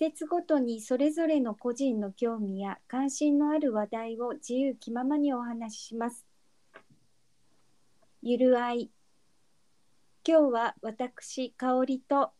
[0.00, 6.24] 節ごとにそれぞれの個人の興味や関心のある話題を自由気ままにお話しします。
[8.22, 8.90] ゆるあい。
[10.26, 12.30] 今日は私、香りと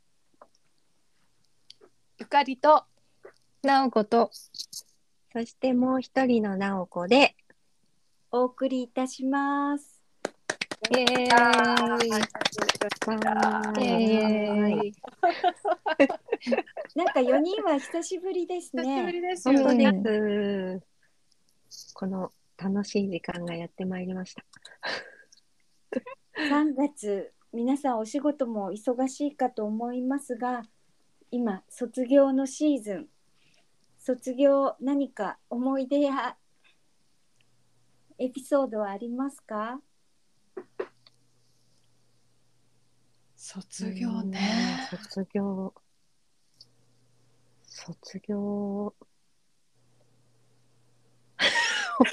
[2.19, 2.85] ゆかりと
[3.63, 4.31] なおこと
[5.31, 7.37] そしてもう一人の直子で、
[8.31, 10.01] お送りいたします。
[10.97, 11.25] イエー
[12.67, 12.89] イな
[17.05, 19.13] んか4人は久しぶりです久しぶね。
[19.13, 19.93] りですよ本当ね。
[19.93, 20.81] で
[21.69, 21.93] す。
[21.95, 24.43] この楽しい時間がやってまいりました。
[26.39, 30.63] 3月、皆さんお仕事も忙しいかと思いますが、
[31.31, 33.11] 今、卒業のシーズン。
[33.99, 36.39] 卒業、何か思い出や
[38.17, 39.83] エピソードはありますか？
[43.43, 44.87] 卒業ね。
[44.93, 44.99] うん。
[44.99, 45.73] 卒業。
[47.67, 48.95] 卒業。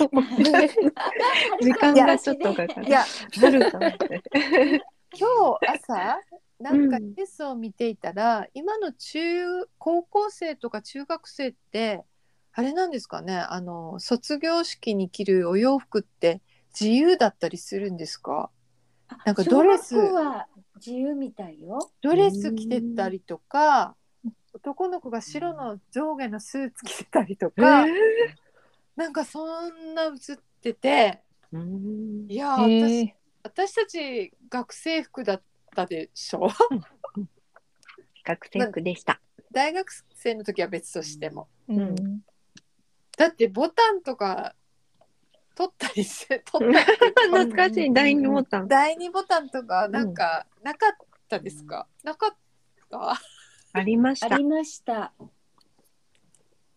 [1.61, 2.87] 時間がちょっとかかる。
[2.87, 3.03] いや
[3.43, 4.21] あるかもしれない。
[5.19, 5.27] 今
[5.59, 6.21] 日朝
[6.61, 12.05] なんかうんニュースを見ていたら、今の中高校生とか中学生って
[12.53, 13.35] あれなんですかね？
[13.37, 18.49] あの卒業式に着るお洋服って自由だったりするんですか？
[19.25, 20.47] なんかドレスは
[20.77, 21.91] 自由みたいよ。
[22.01, 23.95] ドレス着てたりとか
[24.53, 27.85] 男の子が白の上下のスーツ着てたりとか、
[28.95, 32.25] なんかそんな映っててうん。
[32.29, 32.81] いやー。
[32.81, 35.41] 私,、え私たち学生服だっ
[35.75, 36.49] たでしょ？
[38.25, 39.21] 学生服でした。
[39.51, 41.47] 大学生の時は別としても。
[41.69, 42.21] ーうん。
[43.17, 44.55] だってボタンとか
[45.57, 46.95] 取ったりして 取ったり
[47.31, 47.91] 懐かしい。
[47.91, 48.67] 第二ボタン。
[48.67, 52.35] 第二ボタンとかなんかなかったですか、なかっ
[52.89, 53.15] た？
[53.73, 54.35] ありました。
[54.35, 54.43] あり。
[54.43, 55.13] ました。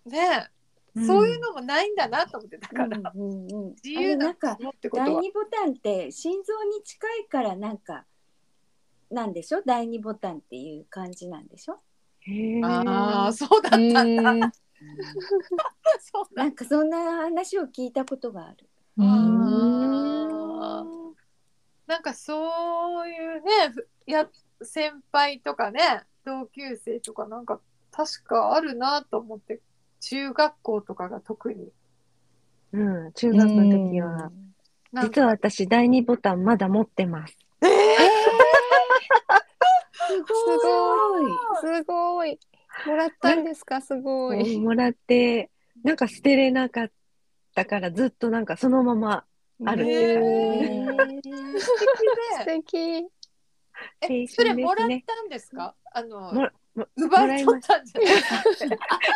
[0.07, 0.51] ね
[0.97, 3.75] え、そういうのもないんだなと思ってだから、うんうんうん。
[3.85, 5.09] 自由なんかのってことは。
[5.09, 8.07] 第二ボタンって心臓に近いからなんか
[9.11, 9.63] なんでしょ？
[9.65, 11.79] 第二ボタンっていう感じなんでしょ？
[12.21, 12.67] へー。
[12.67, 14.53] ああそうだったんだ、
[16.35, 18.69] なんかそんな話を聞いたことがある。
[18.97, 21.11] うあー。
[21.87, 24.29] なんかそういうねふや
[24.63, 27.61] 先輩とかね同級生とかなんか
[27.91, 29.61] 確かあるなと思って
[30.01, 31.73] 中学校とかが特に。
[32.73, 34.31] うん、中学の時は、
[34.93, 37.37] なん実は私第二ボタンまだ持ってます。
[40.07, 40.23] す
[40.63, 41.33] ごい。
[41.61, 42.39] すごい
[42.87, 43.81] もらったんですか？
[43.81, 44.59] すごい。
[44.59, 45.51] もらって、
[45.83, 46.91] なんか捨てれなかっ
[47.55, 49.25] たからずっとなんかそのまま
[49.65, 49.87] ある。
[49.87, 50.17] へえ。
[50.19, 51.67] ーー素
[52.39, 53.07] 素敵。
[54.03, 55.75] えそれもらったんですか？
[55.93, 56.51] あの
[56.97, 58.13] 奪い取ったんじゃない？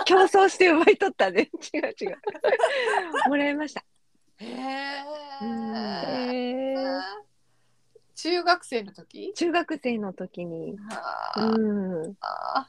[0.07, 1.51] 競争して奪い取ったね。
[1.75, 2.19] 違う違う。
[3.29, 3.85] もらいました。
[4.39, 4.47] へ
[5.43, 5.77] うん。
[5.77, 7.01] ええー
[8.17, 9.33] 中学生の時？
[9.35, 10.77] 中学生の時に、
[11.37, 12.69] うん、あ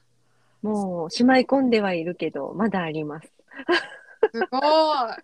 [0.65, 3.31] もうしまい込んではいるけど、まだあります。
[3.63, 3.95] ー
[4.31, 4.63] すごい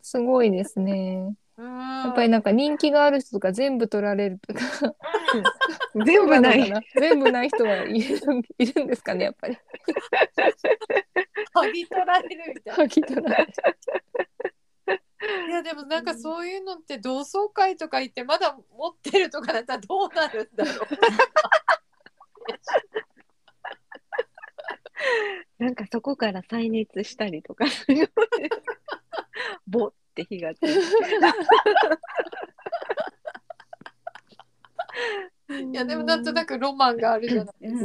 [0.01, 1.63] すごいですねや
[2.05, 4.61] やっぱりなんか人気がある人とか全部取られるとか
[6.05, 6.61] 全部ない。
[6.61, 8.17] そうのか全部ない人はいる
[8.57, 9.57] いるんですかねやっぱり
[11.53, 13.53] 剥ぎ取られるみたい剥ぎ取られる
[14.87, 14.95] な。
[15.47, 20.87] いやでもなんかそういうのって同窓会とか行ってまだ持ってるとかだったらどうなるんだろう。
[25.59, 28.11] なんかそこから再熱したりとかする。
[29.67, 30.69] ぼって火がついて。
[35.71, 37.81] いやでもなんとなくロマンがあるじゃないですか。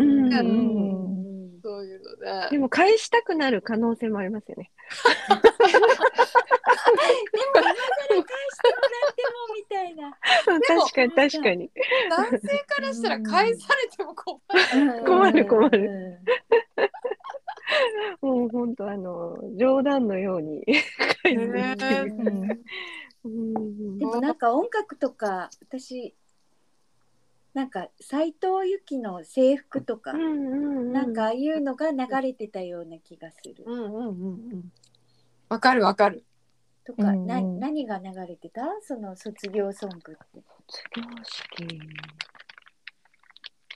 [1.62, 2.48] そういうのね。
[2.50, 4.70] でも返したくなる可能性もありますよね。
[4.88, 5.78] 返して
[7.38, 7.74] もらっ
[9.14, 10.16] てもみたいな。
[10.44, 11.70] 確かに確かに。
[12.08, 12.38] 男性
[12.68, 14.38] からしたら返されても困
[14.96, 15.04] る。
[15.04, 16.20] 困る困るる。
[18.20, 22.58] もう本当あの冗談のように返すっていうね
[23.24, 23.98] うん。
[23.98, 26.14] でもなんか音楽とか私
[27.56, 33.64] なんか斎藤由貴の制服とか、うんうんなんかああいうのが流れてたような気がする。
[33.66, 34.72] うんうんうんうん。
[35.48, 36.24] わかるわかる。
[36.84, 38.62] とか、うんな何が流れてた？
[38.82, 40.44] その卒業ソングって。
[40.68, 41.80] 卒業式。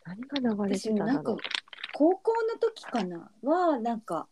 [0.04, 1.38] 何が流れて私たんだなんかろう
[2.00, 3.30] 高校の時かな？
[3.42, 4.26] はなんか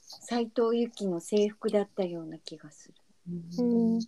[0.00, 2.94] 斎藤由貴の制服だったような気がする。
[3.58, 3.98] うん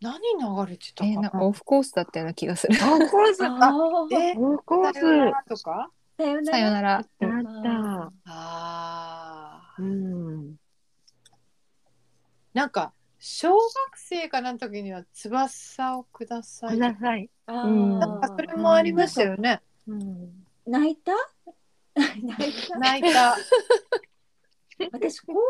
[0.00, 1.12] 何流れてたかな？
[1.12, 2.74] えーなんかオフコースだったような気がする。
[2.74, 3.72] オフコースあああ、
[4.10, 5.90] えオフコースさよならとか？
[6.18, 6.50] さよなら。
[6.50, 6.96] さよなら。
[6.96, 10.56] あったあうん。
[12.54, 13.62] なんか小学
[13.94, 16.76] 生かなん時には翼をください。
[16.76, 17.30] ください。
[17.46, 19.62] あうんなんかーそれもありましたよね。
[19.86, 20.43] うん。
[20.66, 21.12] 泣いた？
[21.94, 22.78] 泣いた？
[22.78, 23.36] 泣いた。
[24.92, 25.42] 私高校の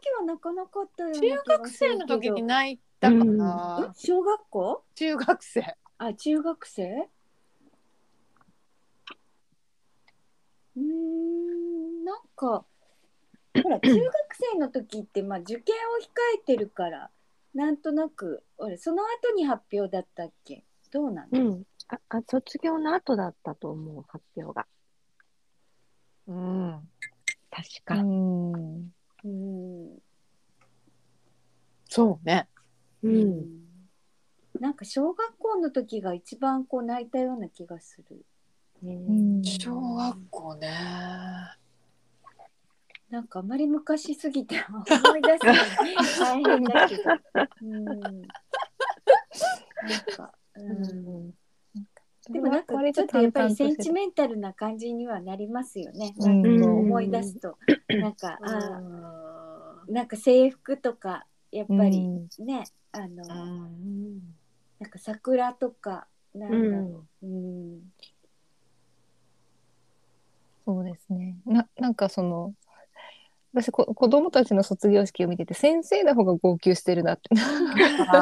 [0.00, 3.36] 時は泣かなかったよ中学生の時に泣いたかん。
[3.36, 3.92] な。
[3.96, 4.84] 小学校？
[4.94, 5.76] 中学生。
[5.98, 7.08] あ中学生？
[10.76, 12.64] うーんなんか
[13.62, 14.12] ほら 中学
[14.52, 17.10] 生の時ってまあ受験を控えてるから
[17.54, 20.64] なんとなく俺その後に発表だったっけ？
[20.90, 21.66] どうなの、うん。
[21.92, 24.66] あ、あ卒業の後だったと思う、発表が。
[26.26, 26.88] うん。
[27.50, 27.94] 確か。
[27.96, 28.94] うん。
[29.24, 29.98] うん
[31.88, 32.48] そうね。
[33.02, 33.46] うん。
[34.58, 38.24] なんか小学校の時が一番こう泣いたような気がする。
[38.82, 40.70] うん小学校ね。
[43.10, 44.56] なんかあまり昔すぎて
[44.88, 45.60] 思い出すのに
[46.18, 47.02] 大変だけど。
[47.62, 48.22] うん。
[49.82, 51.34] なんか、うん。
[52.32, 56.14] でもなんかちょっとやっぱりセンチメンタルな感じにはなりますよね。
[56.18, 57.58] うんなんかこう思い出すと、
[57.88, 62.08] なんか あーなんか制服とかやっぱり
[62.38, 64.20] ね、あの、うん
[64.80, 67.26] なんか桜とかなんだろう。
[67.26, 67.92] うん。
[70.64, 71.36] そうですね。
[71.46, 72.54] な、なんかその、
[73.54, 77.22] 私こ、子供たちの卒業式を見てて、先生の方が号泣してるなって。
[78.08, 78.14] あ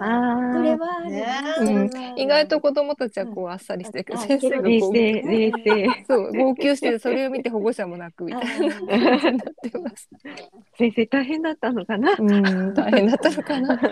[0.00, 0.54] ーああ。
[0.54, 5.86] それはねなうん意外と子供たちはこうあっさりしてるけど、うん先生が冷こう静、冷静。
[6.06, 8.74] そう、号泣してて、それを見て保護者も泣くみたいな
[9.18, 10.10] 感ってます。
[10.76, 12.12] 先生大変だったのかな？
[12.18, 13.80] うん、大変だったのかな。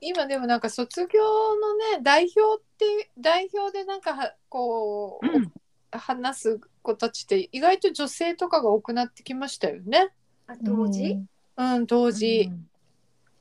[0.00, 1.20] 今でもなんか卒業
[1.56, 5.52] のね代表って代表でなんかはこう、うん
[5.90, 10.10] 話す子たちって意外と女性とかが多くなってきましたよね。
[10.46, 11.18] あ当時、
[11.56, 12.50] うん当時。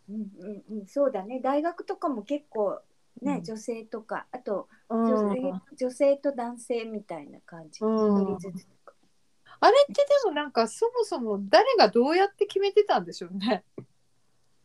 [0.10, 2.80] うんうんうん、そうだね大学とかも結構
[3.22, 5.34] ね、うん女性とかあとうん女
[5.76, 7.88] 性,、女性と男性みたいな感じ、あ
[9.72, 13.66] れってでもなんかそもそも誰がどうやって決めてたんでしょうね。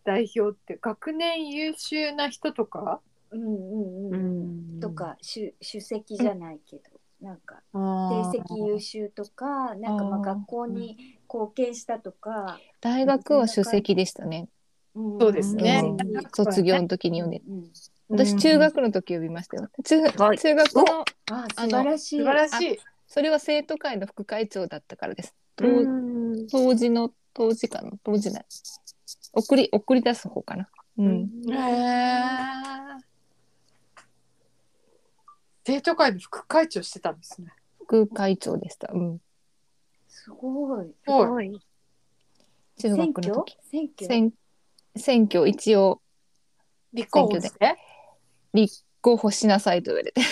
[0.05, 3.01] 代表って学年優秀な人とか？
[3.31, 4.81] うんうんううん、ん。
[4.81, 4.91] と。
[4.91, 6.83] か首首席じゃないけど、
[7.21, 14.49] なんか成成績優秀とかなんかまあ学校に貢献したとか、大学は首席でしたね。
[14.95, 15.97] うんそうですね
[16.35, 17.43] 卒業の時に読んで。
[17.49, 17.73] うん
[18.09, 19.71] 私、中学の時呼びましたよ。
[19.83, 22.79] 中はい中学の、あ素晴らしい素晴らしい。
[23.07, 25.35] それは生徒会の副会長だったからです。
[25.57, 26.47] 当うん。
[26.49, 28.45] 当時の、当時かな当時ない。
[29.33, 30.69] 送り、送り出す方かな。
[30.99, 31.31] うん。
[31.49, 33.03] へえ。
[35.65, 37.53] 生徒会の副会長してたんですね。
[37.81, 38.91] 副会長でした。
[38.93, 39.21] うん。
[40.09, 41.61] すごいすごい。
[42.77, 43.57] 中選挙学の時。
[43.71, 44.07] 選挙？
[44.07, 44.33] 選
[44.97, 46.01] 選挙一応
[46.93, 47.77] 立候補して。
[48.55, 50.21] 立候補しなさいと言われて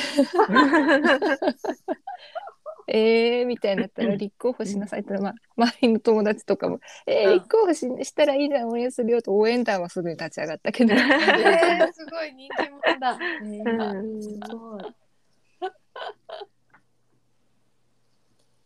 [2.93, 7.35] えーみたいになったら立候補しなさいって言ったら、まあ、周りの友達とかも「えーうん。
[7.37, 10.93] 立候補ししたらいいじゃん応援するよ」と応援団はすぐに立ち上がったけど。
[10.95, 13.19] えー、すごい人気者だ。
[13.41, 14.23] ねうん。
[14.23, 14.83] すごい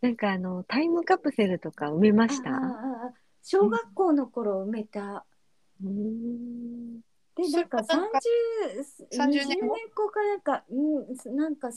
[0.01, 2.51] なんかあの、タイムカプセルとか埋めました？
[3.41, 5.25] 小学校の頃埋めた。
[5.83, 6.99] うん。
[7.35, 8.19] で、なんかそれはなんか
[9.11, 11.71] 30 30 20年後かなんか、うん、なんか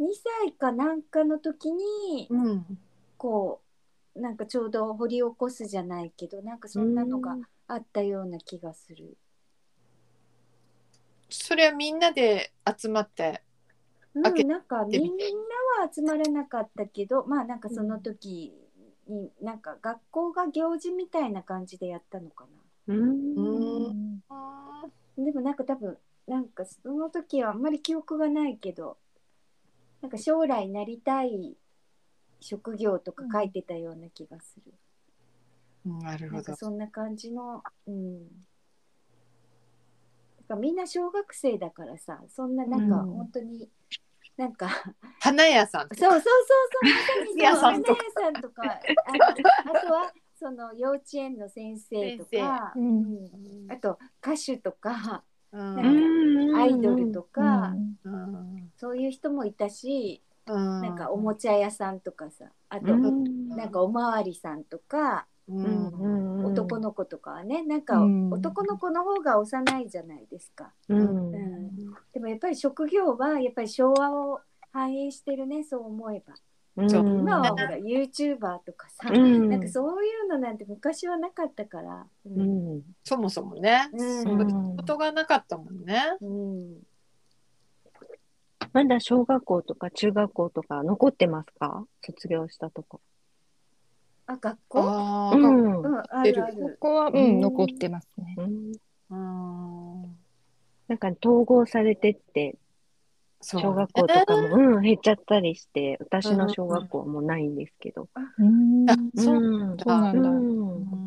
[0.00, 0.06] 32
[0.42, 2.78] 歳かなんかの時に、うん。
[3.16, 3.62] こ
[4.14, 7.36] う、なんかちょうど掘り起こすじゃないけど、なんかそんなのが
[7.68, 9.16] あったような気がする。
[11.30, 13.42] それはみんなで集まって。
[14.14, 15.24] うん、なんかみんな
[15.82, 18.54] は集まらなかったけど、まあなんかその時
[19.08, 22.46] に、なんか学校が行事みたいな感じでやったのか
[22.86, 22.94] な。
[22.94, 24.20] うん。
[25.16, 28.98] でもなんか多分なんかその時はあんまり記憶がないけど
[30.04, 31.56] なんか将来なりたい
[32.38, 34.74] 職業とか書いてたような気がする、
[36.02, 36.34] なるほど。
[36.34, 36.56] なんか。
[36.56, 38.26] そんな感じのうん。
[38.26, 38.28] だ
[40.48, 43.12] からみんな小学生だからさそんななんかうん。
[43.12, 43.66] 本当に、
[44.36, 44.68] なんか
[45.20, 46.02] 花屋さんとか。
[46.02, 47.80] そうそうそうそう 花屋
[48.12, 48.62] さんとか。
[48.62, 48.80] あ
[49.70, 52.78] あとはその幼稚園の先生とか、生。
[52.78, 55.24] うんあと歌手とかうんなんか
[56.56, 58.72] アイドルとうか、んうん。
[58.76, 60.80] そういう人もいたし、うん。
[60.82, 63.48] なんかおもちゃ屋さんとかさあと、うん。
[63.56, 65.90] なんかおまわりさんとか、うん。
[66.44, 68.30] 男の子とかはねなんかうん。
[68.32, 71.32] 男の子の方が幼いじゃないですか、うん。
[71.32, 71.94] うん。
[72.12, 74.40] でもやっぱり職業はやっぱり昭和を
[74.72, 76.34] 反映してるねそう思えば。
[76.34, 77.18] うんそう。
[77.20, 79.48] 今はほら YouTuber とかさ、うん。
[79.48, 82.76] なんかそういうのなんて昔はなかったから、ううん。
[82.78, 84.22] んそもそもね、うん。
[84.24, 86.16] そういうことがなかったもんね。
[86.20, 86.82] うん。
[88.72, 91.86] まだ小学校とか中学校とか残ってますか？
[92.02, 93.00] 卒業したとこ。
[94.26, 94.80] あ学校？
[94.80, 95.80] ああ、うん。
[95.80, 96.56] うんあ出るるある。
[96.80, 98.34] ここは、うん、残ってますね。
[98.36, 98.72] うん。
[99.10, 99.16] う
[100.06, 100.16] ん。
[100.88, 102.56] なんか統合されてって、
[103.44, 108.08] 小学校とかも、うん、減っちゃったりして、私の小学校はもうないんですけど。
[108.38, 109.84] うんあそうなんだ。
[109.94, 111.04] うんうん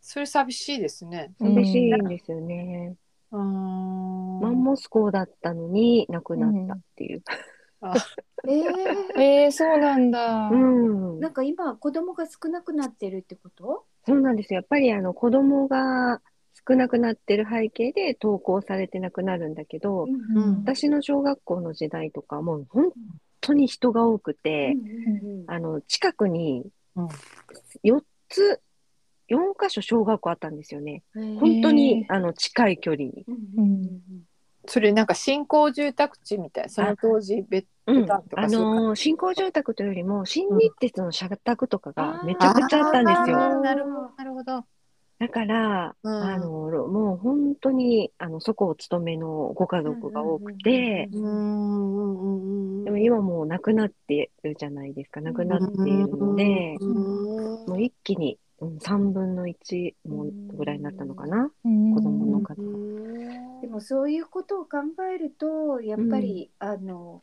[0.00, 1.32] それ寂しいですね。
[1.38, 2.96] 寂しいんですよね。
[3.30, 7.22] うんマンモス校だったのに、なくなったっていう。
[7.80, 7.94] あ
[8.46, 10.48] えーえー、そうなんだ。
[10.52, 13.86] うんなんか今子供が少なくなってるってこと？
[14.06, 14.58] そうなんですよ。
[14.58, 16.20] やっぱりあの子供が
[16.68, 22.92] 少なくなってる背景で登校されてなくなるんだけど、うん私の小学校の時代とかもう本
[23.40, 24.74] 当に人が多くて、
[25.22, 26.64] うんあの近くに
[26.96, 27.08] うん
[27.84, 28.60] 4つ、
[29.28, 31.02] 4箇所小学校あったんですよね。
[31.14, 33.24] うん本当へにーあの近い距離に。
[33.28, 34.00] うんうん
[34.64, 36.70] それなんか新興住宅地みたい。
[36.70, 43.36] その当時別うん、あのー新興住宅というよりも、新日鉄の社宅とかがめちゃくちゃあったんですあよ。
[43.58, 44.64] ーなるほど、なるほど。
[45.22, 46.12] だから、うん。
[46.12, 55.20] あのもう本当にあのそこを勤めのご家族が多くて、うんうんうんうんうんでも今もう亡くなってるじゃないですか。
[55.20, 60.26] 亡くなっているので、うんもう一気に、うん、3分の1も
[60.56, 63.60] ぐらいになったのかな、うん子供の数が。
[63.60, 64.78] でもそういうことを考
[65.14, 67.22] えるとやっぱり、あの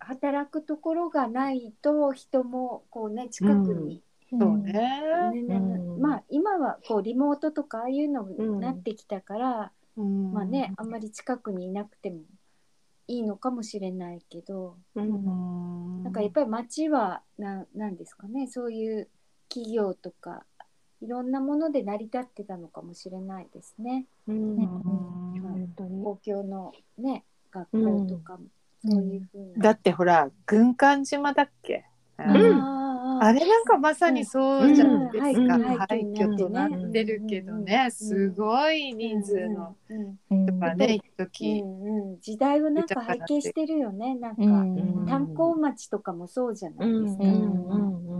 [0.00, 4.02] 働くところがないと人もこうね近くに、
[4.38, 4.72] そうね。
[5.32, 12.18] ねねうんまあ今はこうリモートとかああいうのうんになってきたから、まあねあんまり近くにいなくても
[13.06, 19.08] いいのかもしれないけど、うんなんかやっぱり街はななんですかねそういう
[19.48, 20.44] 企業とか
[21.00, 24.06] いろんなもので成り立ってたのかもしれないですね。
[24.26, 24.66] うんうん
[25.42, 26.02] 本当に。
[26.02, 28.44] 公共のね学校とかも、
[28.84, 29.62] そういうふうな。
[29.64, 31.84] だってほら軍艦島だっけ、
[32.18, 32.83] んあー
[33.26, 35.62] あれなんかまさにそうじゃないですか、うん。
[35.62, 39.76] 廃墟となってるけどね、すごい人数の。
[39.88, 40.18] うん。
[40.30, 40.46] うん。
[40.46, 44.14] とかね、一う時、んうん、時代をなんか拝見してるよね。
[44.14, 45.06] なんか、うん。
[45.06, 47.68] 炭鉱町とかもそうじゃないですか、うん。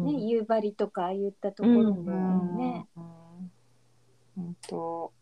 [0.03, 0.07] うん。
[0.07, 2.87] ね、夕張とかああいったところもね、
[4.35, 5.13] 本当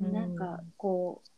[0.00, 0.12] うん。
[0.12, 0.36] なん。
[0.36, 1.28] かこう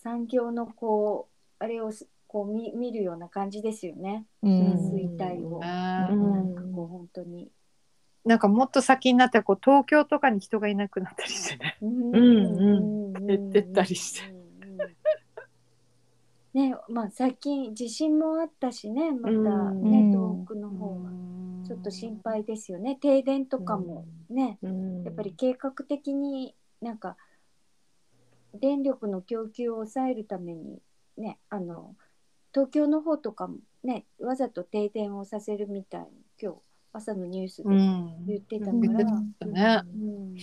[0.00, 4.72] 産業のこうあれをすこう見見るような感じですよね、うん。
[4.90, 7.50] 衰退を、ねなんかこう本当に。
[8.24, 11.62] なんかもっと先になったらこう東京とかに人がいなくなったりして。
[11.62, 11.76] ね。
[11.82, 12.14] うん。
[12.14, 16.70] うん減ってったりしてうんうんうん。
[16.70, 20.10] ねまあ最近地震もあったしねまたね、うん。
[20.10, 21.10] 東北の方は。
[21.66, 22.96] ちょっと心配ですよね。
[22.96, 25.04] 停電とかもね、うん。
[25.04, 27.16] やっぱり計画的になんか
[28.54, 30.80] 電力の供給を抑えるために
[31.16, 31.94] ねあの
[32.54, 36.08] 東京の方とかもねわざと停電をさせるみたいに
[36.40, 36.58] 今日
[36.92, 38.26] 朝のニュースでうん。
[38.26, 38.72] 言ってたか
[39.46, 40.34] ら、うん。
[40.34, 40.42] で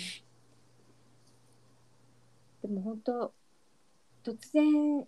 [2.68, 3.34] も本当
[4.24, 5.06] 突然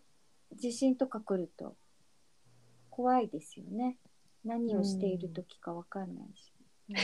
[0.55, 1.75] 地震とか来ると
[2.89, 3.97] 怖いですよね。
[4.45, 6.51] 何をしている時かわかんないし。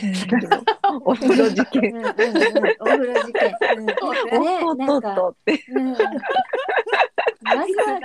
[1.06, 1.96] お風呂事件。
[1.98, 3.56] お風呂事件。
[3.78, 3.86] うん。
[4.44, 5.34] ねなんか。
[5.70, 5.96] うん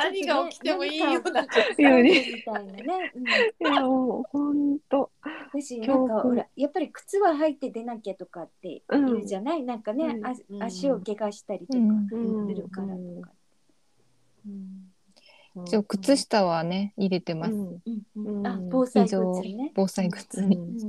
[0.05, 3.11] 何が起きてもいいような何か起きてもいいみたいなね。
[3.15, 3.23] うん
[3.61, 5.11] いや、もう、ほんと。
[5.53, 10.27] だしなんかほらやっぱり靴は履いて出なきゃとかって言うじゃない、なんかね、うん。
[10.27, 10.63] あうん。
[10.63, 12.49] 足を怪我したりとかうん。
[12.49, 13.31] するからとか。
[14.47, 14.93] うん。
[15.67, 17.53] 一応靴下はね入れてます。
[17.53, 17.61] うん。
[17.61, 17.77] うん。
[18.17, 18.43] ううん。
[18.43, 19.73] んあ防災ね。
[19.75, 20.13] 防災に。
[20.13, 20.17] ん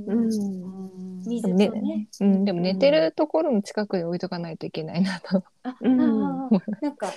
[0.06, 0.18] うん。
[0.18, 1.22] うん。
[1.26, 2.08] 水でもとね。
[2.20, 5.42] うん、でも寝てるところの近くに置いとかないといけないなと。
[5.62, 5.76] あ
[6.80, 7.12] なんか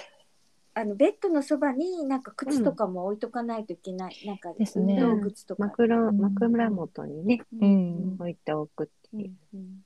[0.78, 4.16] あのベッドのそばになんか靴とかも置いとかないといけない。
[4.26, 5.02] なんかですね。
[5.24, 5.64] 靴とか。
[5.66, 6.18] 枕、ん。
[6.18, 8.16] 枕元にね、うん。
[8.20, 9.32] 置いておくってうんいう。
[9.56, 9.84] うん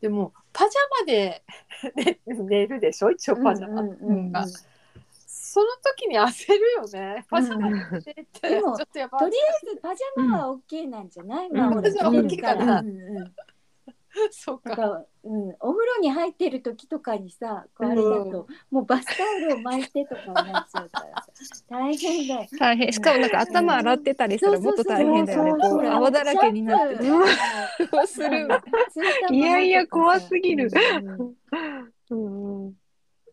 [0.00, 1.44] でもパジャマで
[2.26, 3.10] 寝 寝るでしょ？
[3.10, 4.36] 一応パジャマ、うんうんうんうん。
[4.36, 4.44] あ
[5.26, 5.66] その
[5.96, 7.24] 時に焦るよね。
[7.28, 13.34] パジャマで寝て、でもちょっとやっぱとりあえずパジャマは OK なんじゃない、まあうんほらパジャマ着てるかなうんうん
[14.30, 22.48] そうかか、うん、お風呂に入ってる時とかにさ、こうあれだと、もうバスタオルを巻いてとかになっちゃうからさ、大変だよ。
[22.58, 22.92] 大変。
[22.92, 25.88] しかもなんか頭洗ってたりしたらもっと大変だよね。
[25.88, 27.08] 泡だらけになってて。
[27.08, 27.26] どう
[28.06, 28.48] する
[29.30, 30.68] いやいや怖すぎる
[32.10, 32.74] うんうん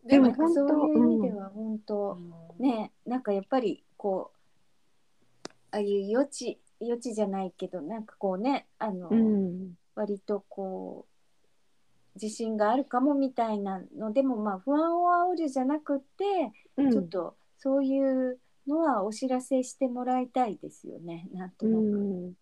[0.04, 2.18] でもでもそういう意味でうんは本当、
[2.58, 9.74] ね、なんかやっぱりこうああいう余地余地じゃないけどなんかこうねあの、うん。
[10.00, 16.90] 割とこう自信があるかもみたいなのでもまあ不安を煽るじゃなくって、うん。
[16.90, 21.28] ちょっとそういうのはお知らせしてもらいたいですよね。
[21.34, 22.32] なんとうなく、ん。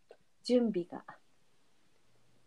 [0.45, 1.03] 準備が。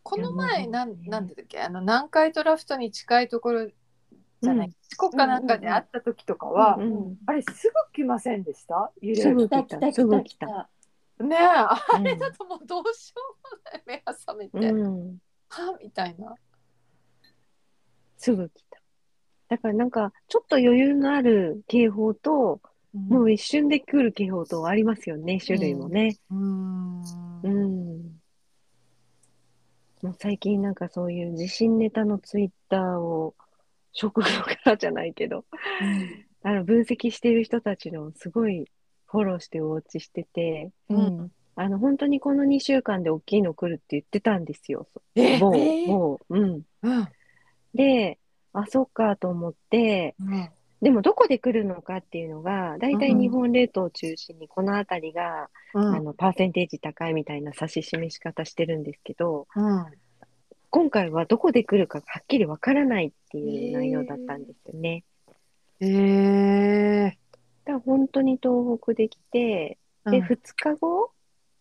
[0.01, 1.59] この前なんなんでだっけ？
[1.59, 4.73] あの南海トラフトに近いところじゃない、うん。
[4.89, 8.91] 四国かなんかで会った時とかは、うんうんあれすぐ来ませんでした？
[9.01, 9.63] 揺れすぐ来た。
[9.63, 10.47] 来たすぐ来来た。
[10.47, 10.69] た来た。
[11.21, 13.21] ねえあれだともうどうしよ
[13.53, 15.17] うもない目が覚めて、うん。
[15.49, 16.35] はみたいな。
[18.17, 18.81] すぐ来た。
[19.49, 22.61] だからなんか、ちょっと余裕のある警報と、
[22.93, 26.17] もう一瞬で来る警報とありますよね、種類もね。
[26.29, 27.01] うん
[27.41, 28.21] うん。
[30.01, 33.35] もう最近なんかそういう地震ネタのツイッターを、
[33.93, 35.45] 職業からじゃないけど、
[36.43, 38.65] あの分析している人たちのすごい
[39.11, 41.31] フォローしてウォッチしてて、うん。
[41.55, 44.87] あの本当にこの2週間で大きいの来るって言ってたんですよ。
[45.15, 45.87] えもう、えー？
[45.87, 46.61] もう、うん。
[46.83, 47.07] うん
[47.73, 48.19] で、
[48.53, 50.49] あ、そっかと思って、うん
[50.81, 59.85] でもどこで来るのかっていうのが、大体日本列島を中心にこの辺りが、うんあの、パーセンテージ高いみたいな指し示し方してるんですけど、うん
[60.71, 65.03] 今回はどこで来るかはっきりわからないっていう内容だったんですよね。
[65.81, 67.20] えーだか
[67.71, 70.25] ら本当に東北で来て、で、うん。
[70.25, 71.11] 2日後、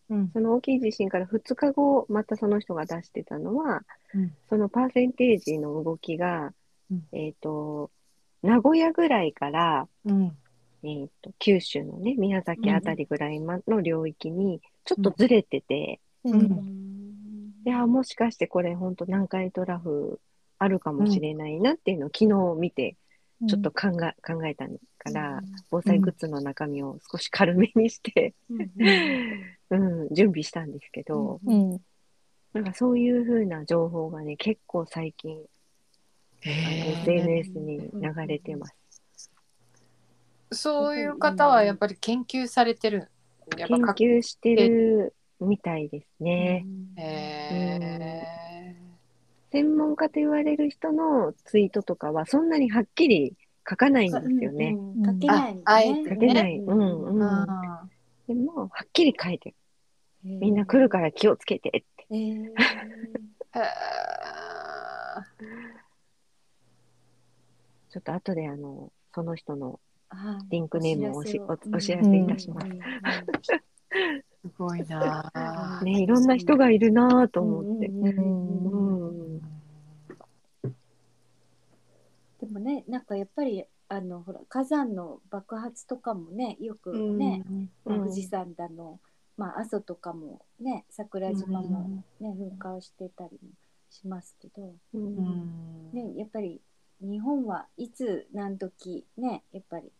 [0.09, 0.31] うん。
[0.33, 3.83] その大きい地震から2日後、またその人が出してたのは、
[4.15, 4.33] うん。
[4.49, 6.53] そのパーセンテージの動きが、
[6.91, 7.05] うん。
[7.13, 7.91] えっ、と、
[8.43, 10.37] 名古屋ぐらいから、うん。
[10.83, 16.31] えっ、と、九州のね、宮崎あたりぐらいまの領域に、ちょっとずれてて、う。
[16.31, 16.41] うん。
[16.41, 16.91] うん。
[17.65, 20.21] いや、もしかしてこれ本当南海トラフ
[20.59, 22.97] あるかもしれないなっていうのを昨日見て、
[23.49, 28.35] ちょっと考え、考えたから、防災グッズの中身を少し軽めにして、
[29.71, 31.81] うん、 準備したんですけど、うん。
[32.53, 35.43] なんかそういう風な情報がね、結構最近、
[36.43, 38.75] SNS に流れてます。
[40.53, 43.09] そういう方はやっぱり研究されてる
[43.57, 46.67] やっぱ研か究してるみたいですね。
[46.97, 48.50] へ
[49.53, 53.35] 専門家と言われる人のツイートとかはそんなにはっきり
[53.69, 54.77] 書かないんですよね。
[54.77, 55.63] うんうん書けないのね。
[55.65, 56.59] ああえてね書けない。
[56.59, 57.23] うんううん。
[57.23, 57.47] ー
[58.29, 59.55] でも、はっきり書いて
[60.25, 60.31] る。
[60.31, 62.07] んみんな来るから気をつけてって。
[62.11, 62.51] えー
[63.53, 63.63] へ
[67.91, 72.67] ちょっと後であの、その人のはいリンクネームをおしおおお知らせいたします
[74.43, 75.31] すごいな。
[75.35, 77.87] あね、いろんな人がいるなぁと思って。
[77.89, 79.35] うんうんうんうん。
[79.35, 79.41] うん。
[82.41, 88.99] でもねなんかやっぱりあのほら火山の爆発とかもねよくね、うん富士山だの、
[89.37, 93.51] まあ、阿蘇とかもね桜島も、ね噴火をしてたりも
[93.91, 95.91] しますけど、うんうん。
[95.93, 96.61] ね、やっぱり
[97.03, 99.91] 日本はいつ何時ねやっぱり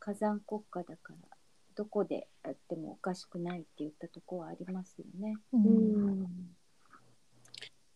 [0.00, 1.29] 火山国家だから
[1.74, 5.36] どこでやってもおかしくないって言ったところはありますよね。
[5.52, 5.56] う。
[5.56, 6.22] うん。
[6.22, 6.26] ん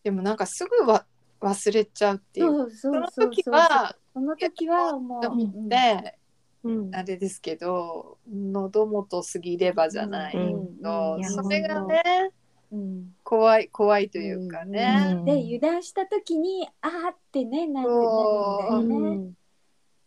[0.03, 1.05] でもなんかすぐは
[1.41, 2.47] 忘れちゃうっていう。
[2.47, 5.69] そうそそうの時はその時はもう、と思っうん。
[5.69, 6.19] て
[6.63, 10.77] うんあれですけど喉元過ぎればじゃないうん。
[10.81, 12.31] とそれがね
[12.71, 13.15] うん。
[13.23, 15.13] 怖い怖いというかね。
[15.17, 15.25] うん。
[15.25, 18.95] で油断した時にあーってねなるんだよね。
[18.95, 19.15] う。
[19.19, 19.37] ん。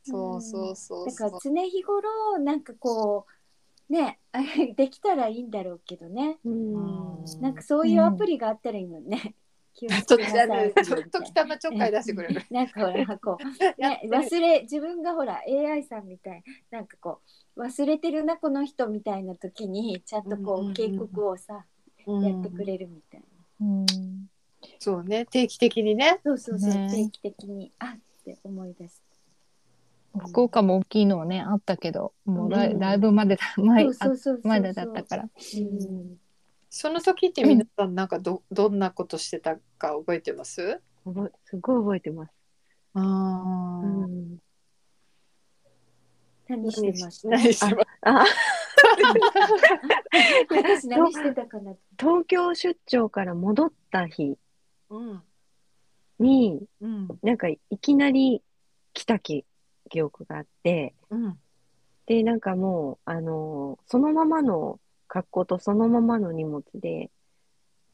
[0.04, 1.06] そうそうそう。
[1.06, 3.32] だから常日頃なんかこう
[3.88, 4.18] ね
[4.76, 9.34] できたらいいんだろうけどねうんなんかそういうアプリがあったらいいのね。
[9.78, 12.42] 気をつとけなさいみたいな時たまちょっかい出してくれる。
[12.50, 13.44] なんかほらこう、
[13.80, 17.20] ね、忘れ自分がほら AI さんみたいなんかこ
[17.54, 21.68] う忘れてるなこの人みたいな時にちゃんとこう警告をさ、うん
[22.24, 23.20] やってくれるみたい
[23.60, 23.66] な。
[23.66, 23.86] うん。
[24.78, 26.18] そうね定期的にね。
[26.24, 29.02] そうそうそう、ね定期的にあって思い出す。
[30.18, 32.78] 福岡も大きいのはね、あったけど、もうだいうん。
[32.78, 34.40] だいぶまでだ、 前、そうそうそうそう。
[34.44, 35.22] あまだだったから。
[35.24, 35.30] うん。
[36.70, 40.80] その時って皆さんなんかどどんなことしてたか覚えてます？
[41.04, 42.32] 覚えすごい覚えてます。
[42.94, 43.00] あ
[43.82, 44.38] うん。
[46.48, 47.28] 何してました？
[47.30, 48.24] 何してまあ、
[50.50, 51.74] 私何してたかな？
[51.98, 54.36] 東京出張から戻った日。
[54.90, 55.22] うん。
[56.18, 57.08] に、うん。
[57.22, 58.42] なんかいきなり
[58.92, 59.44] 来た記
[59.88, 61.38] 記憶があって、うん
[62.08, 67.10] で、なんかもう、あのーそのままの格好とそのままの荷物で、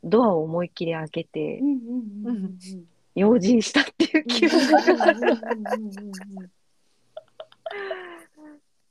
[0.05, 1.61] ドアを思いっきり開けて
[3.15, 4.57] 用心したっていう記憶
[4.97, 5.07] が。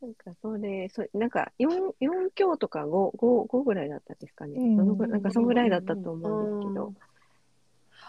[0.02, 4.60] なんかそれ、そなんか4、四強とか5、5、5ぐらいだったんですかね。
[4.60, 6.94] うんなんかそのぐらいだったと思うんですけど、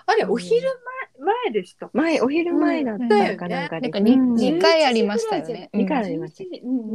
[0.07, 0.69] あれ、うんお昼
[1.19, 1.91] 前前でした。
[1.93, 5.71] 前、お昼前だったのかなんかでなんかにうん二回ありましたよね。
[5.73, 6.61] 二回ありました11時？
[6.65, 6.87] うんうん。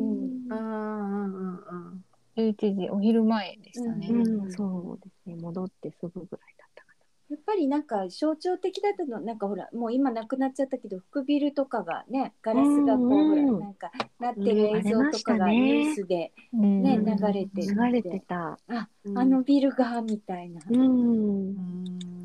[0.49, 2.05] うんうんうんうん。
[2.37, 4.07] 11時お昼前でしたね。
[4.09, 5.35] うん、そうですね。
[5.41, 6.93] 戻ってすぐぐらいだったか
[7.29, 17.87] やっぱりなんか象徴的だったのなんかほらもう今なくなっちゃったけど福ビルとかがねガラスがこう、うんほらなんかなってる映像とかがニュースでうんね、うん流れてな。
[17.89, 18.57] 流れてた。
[18.69, 20.61] あうんあのビルがみたいな。
[20.69, 22.18] うん。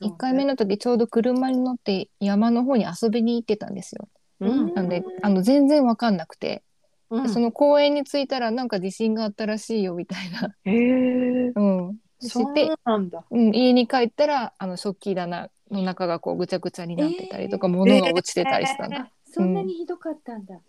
[0.00, 4.08] 1回目の時ちょうど車に乗って山の方に遊びに行ってたんですよ。
[4.40, 6.62] うんなんであの全然わかんなくて、
[7.10, 10.54] うんその公園に着いたらなんか地震があったらしいよみたいな。
[10.64, 11.52] へえ。
[11.54, 13.24] うん、知そってう、なんだ。
[13.30, 18.96] うん、家に帰ったらあの食器棚の中がこうぐちゃぐちゃになってたりとか、えー物が落ちてたりしたんだ。
[18.96, 20.60] あ そんなにひどかったんだ。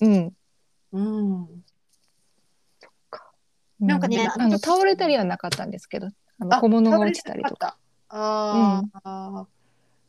[0.00, 0.34] うん。
[0.92, 1.42] うん。
[1.44, 1.46] う
[3.80, 7.76] なんかねあの倒れたりはなかったんですけど、あのあ小物が落ちたりとか。。
[8.10, 9.60] あーあー。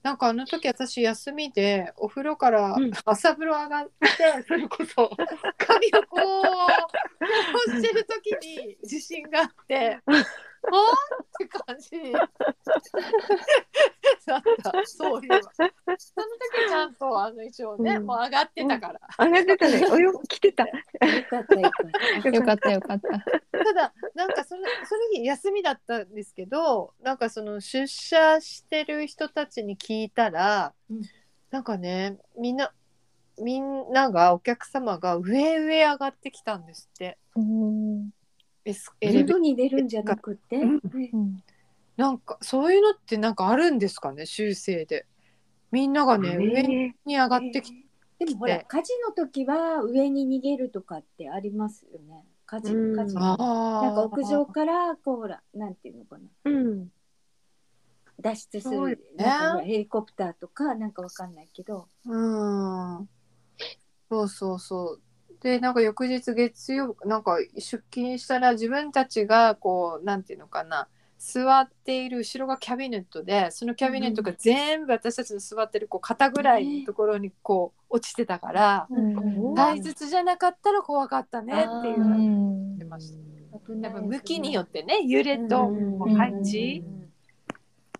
[0.03, 3.99] なんかあの時私休みでお風呂からうん朝風呂上がって、
[4.47, 5.11] それこそ
[5.57, 6.47] 髪をこうこ
[7.67, 10.25] うしてる時に地震があって あーっ
[11.37, 12.11] て感じ
[14.25, 19.85] だったそういえばその時ちゃんとあの一応ね、うんもう上がってたから、上がってたね。
[19.91, 20.63] およ、来てた。
[20.65, 20.71] よ
[21.29, 22.29] かったよかった。
[22.29, 23.09] よかったよかった。
[23.09, 31.02] ただなんかそのその日休みだったんですけどなんかその出社してる人たちに聞いたら、うん。
[31.50, 32.74] なんかねみんな
[33.41, 37.17] みんながお客様が上上上がってきたんですって。
[39.12, 40.58] 外に出るんじゃなくて？
[40.58, 40.82] うん。
[40.93, 41.43] ねうん。
[41.97, 45.06] なんかそういうのってなんかあるんですかね修正で。
[45.71, 47.78] みんながね、上ねに上がってきて、
[48.19, 52.26] でもほら火事の時は上に逃げるとかってありますよね。
[52.51, 52.95] 火事うん。
[52.97, 53.15] 火事。
[53.17, 53.37] あ
[53.81, 56.23] なんか屋上かからこうほらなんていうのかな。
[56.43, 56.91] うん。
[58.19, 61.87] 脱出すそうよるねなんかヘリコプターとかなんかわかんないけど。
[62.05, 63.09] うん。
[64.09, 65.01] そうそうそう。
[65.41, 70.89] でなんか翌日月曜なんか出勤したら自分たちがこうなんていうのかな
[71.23, 82.31] 座っている後ろがキャビネットでそのキャビネットが全部私たちの座ってるこう肩ぐらいのところにこう落ちてたから、うん大切じゃなかったら怖かったねっていううのを言
[82.71, 82.75] ん。
[82.75, 83.19] ってました。
[83.81, 85.71] やっぱ向きによってね揺れと
[86.17, 86.84] 配置、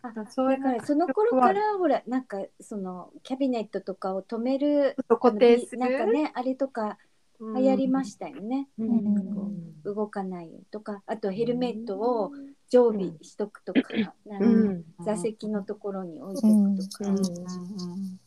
[0.02, 5.78] あそういうだからその頃からほらなんかそのキャビネットとかを止める固定する。
[5.78, 6.98] なんかねあれとか
[7.40, 7.56] うん。
[7.56, 9.84] 流行りましたよね、ん。
[9.84, 11.02] 動かないとか。
[11.06, 12.32] あとヘルメットを
[12.72, 13.82] 常備しとくとか、
[14.26, 14.86] なんかうん。
[15.06, 17.18] 座席のところに置いとくとか、うん。
[17.18, 17.26] うん。
[17.26, 18.20] うん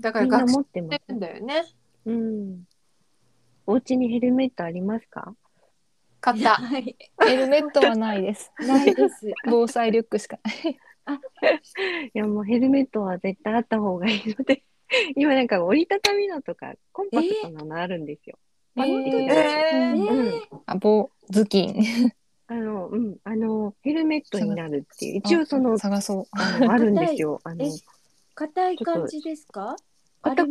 [0.00, 0.80] だから学習持って。
[0.80, 1.66] るんだよね。
[2.06, 2.64] うん。
[3.66, 5.34] お家にヘルメットありますか？
[6.20, 6.54] 買った。
[6.54, 6.96] はい。
[7.26, 8.50] ヘルメットはないです。
[8.60, 9.30] ないです。
[9.44, 10.78] 防災リュックしかない。
[12.14, 14.62] いや、もうヘルメットは絶対あった方がいいので、
[15.16, 18.38] 今なんか折りたたみのとかコンパクトなのあるんですよ。
[18.76, 18.84] えー。
[18.84, 20.10] えー。
[20.10, 20.24] うん。
[20.26, 21.74] ねあ、棒頭巾。
[22.50, 26.24] あの、うん、あの、ヘルメットになるっていう、一応その、探そう。
[26.32, 27.40] あのあるんですよ。
[27.44, 27.70] あのえ、
[28.34, 29.76] 硬い感じですか？
[30.22, 30.50] 硬く、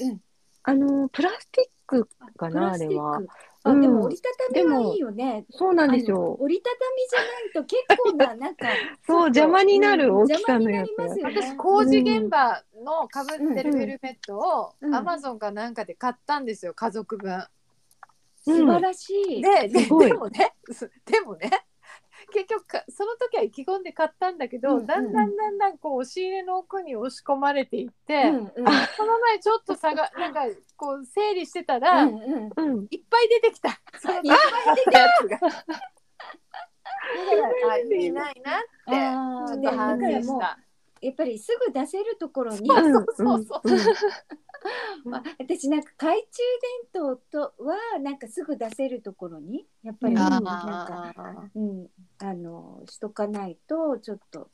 [0.00, 0.20] うん
[0.62, 3.32] あの、プラスチックかな、プラスチックあれは。
[3.62, 5.46] あ、うんでも折りたたみはいいよね。
[5.50, 6.36] そうなんですよ。
[6.40, 8.66] 折りたたみじゃないと結構ななんか
[9.06, 17.44] そう邪魔になる大きさのやつ邪魔になりますよね私工事現場のかぶってるヘルメットをうんアマゾンかなんかで買ったんですよ家族分。
[18.56, 19.42] 素晴らしい。
[19.42, 21.50] でででもねすでもね
[22.32, 28.52] 結局かその時は意気込んで買ったんだけど、うんうんだんだんだんだんこう押し入れの奥に押し込まれていって、うんうんこ
[29.06, 30.40] の前ちょっとさが なんか
[30.76, 32.86] こう整理してたら、うんうんうん。
[32.90, 33.80] いっぱい出てきた。
[33.98, 34.34] そのいっぱ
[34.72, 35.38] い出てきたやつが。
[35.38, 35.52] だか
[37.66, 38.62] らあ意味ないなっ
[39.46, 40.58] てちょっと反省した。
[41.00, 43.62] やっぱりすぐ出せるところに、そうそうそうそう。
[45.04, 46.26] まあ、私なんか懐中
[46.92, 51.86] 電灯とはなんかすぐ出せるところにやっぱり、うんなんか、あうん、
[52.18, 54.48] あのしとかないとちょっと。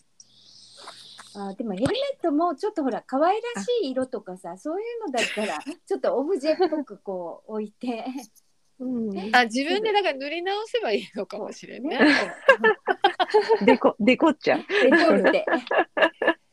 [1.38, 8.06] あでもヘルメットもちょっとほら可愛らしい色とかさそういうのだったらちょっとオブジェっぽくこう置いて
[8.80, 9.10] うん。
[9.10, 11.98] ーあ自分でだから塗り直せばいいのかもしれんね。
[13.64, 14.64] デコ、デコっちゃう。
[14.68, 15.44] デコルテ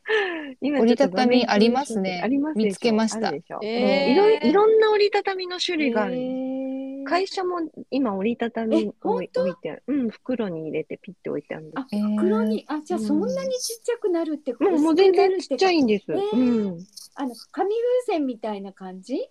[0.60, 6.14] 今折りたたみありますねあります見つけましたえーいろいいろんな折りたたみの種類がある。
[6.14, 9.82] へー会社も今折りたたみ置いてある。
[9.86, 11.78] うん、袋に入れてピッて置いてあるんです。
[11.80, 11.86] あ
[12.16, 12.64] 袋に？
[12.66, 14.70] あじゃあそんなにちっちゃくなるってこと？
[14.70, 16.06] もうもう全然ちっちゃいいんです。
[16.08, 16.78] えーうん。
[17.16, 17.74] あの紙
[18.06, 19.28] 風船みたいな感じ？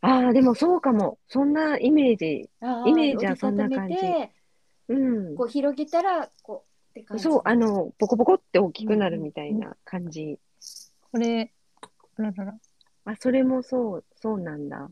[0.00, 1.18] ああ、でもそうかも。
[1.26, 2.48] そんなイメージ。
[2.60, 4.32] あーイメージはそんな感じ折りたためて
[4.90, 5.34] うん。
[5.36, 7.24] こう広げたらこうって感じ。
[7.24, 10.38] そう、あの、ボコボコって大きくなるみたいな感じ。
[11.10, 11.50] これ、
[12.18, 12.54] あららら。
[13.06, 14.90] あ、それもそう、そうなんだ。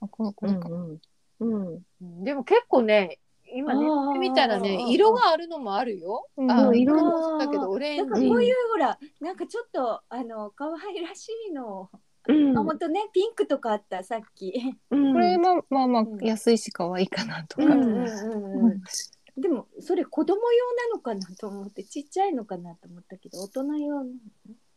[0.00, 0.68] あ、ここれか。
[0.68, 1.00] うんうん。
[1.40, 1.84] うん。
[2.02, 3.18] うんでも結構ね
[3.50, 6.28] 今ねあー見たらあーね色があるのもあるよ。
[6.36, 11.90] うんあうん色色もだけどオレンジなんかこういうほら、なんかちょっとあの可愛らしいの、
[12.28, 12.58] うん。
[12.58, 14.52] あ本当ねピンクとかあったさっき。
[14.90, 17.64] うんこれもまあまあうん安いし可愛いかなとか。
[17.64, 18.82] うんうんうんうん
[19.40, 24.10] でもそれ子供用なのかなと思ってちっちゃいのかなと思ったけど大人用の。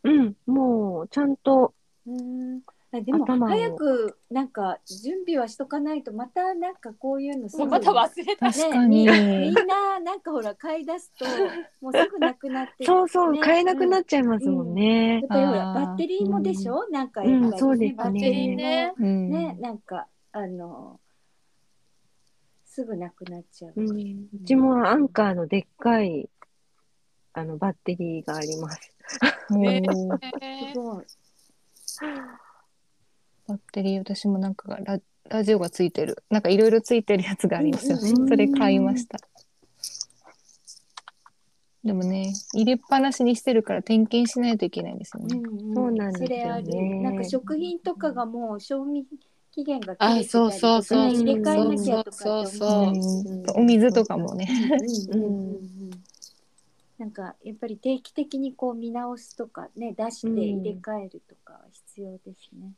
[0.04, 0.36] うん。
[0.46, 1.74] もう、ちゃんと、
[2.08, 2.62] うん。
[2.94, 8.50] あでも早くなんか準備はしとかないとまたなんかこういうのすぐまた忘れた。
[8.50, 11.26] ね、みみんななんかほら買い出すと
[11.80, 15.22] もうすぐなくなって そうそう、ね買えなくなっちゃいますもんね。
[15.22, 15.28] やっ。
[15.30, 17.48] ぱりほらバッテリーもでしょ、なんかやっぱり、ね。
[17.48, 17.96] うんそうですね。
[17.98, 18.94] バッテリーね。
[18.98, 19.30] うん。
[19.30, 21.00] ねなんかあの
[22.74, 23.74] すぐなくなっちゃう。
[23.76, 24.30] うん。
[24.34, 26.30] うちもアンカーのでっかい、
[27.34, 28.96] あの、バッテリーがあります。
[29.62, 29.82] え
[30.74, 31.06] すごい。
[33.46, 39.20] バッテリー私もなんかララジオがついてるなんかいろいろついてるやつがありますよね、うんうんうんそれ買いました
[41.84, 47.02] でもね入れっぱなしにしてるから点検しないといけないんですよね、んそうなんですよねそれある。
[47.02, 49.06] なんか食品とかがもう賞味
[49.52, 54.48] 期限が切あれてたりとか、ね、そうそうそう入れ替えなきゃとかって思ったお水とかもね。
[55.10, 56.04] うんうんうんうん。
[56.98, 62.74] なんかやっぱり定期的にこう見直すとかね出して入れ替えるとかは必要ですね。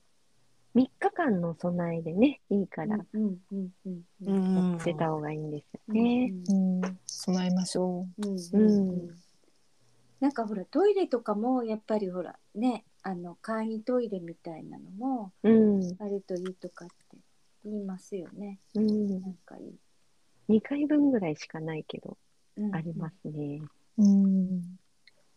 [0.76, 4.02] 3日間の備えでね、いいから、やうんうんうん。
[4.26, 6.34] ううんんってた方がいいんですようんね。
[6.50, 6.54] う
[6.88, 7.00] ん。
[7.06, 8.22] 備えましょう。
[8.22, 8.26] ん。
[8.26, 9.10] うんううんん。
[10.20, 15.96] なんかほらトイレとかもやっぱりほらねあの簡易トイレみたいなのもうん。
[16.00, 17.18] あるといいとかって
[17.66, 18.60] 言いますよね。
[18.76, 19.22] うん。
[19.22, 20.58] なんかいい。
[20.58, 22.18] 2回分ぐらいしかないけど、
[22.58, 23.62] うんありますね。
[23.98, 24.62] ううん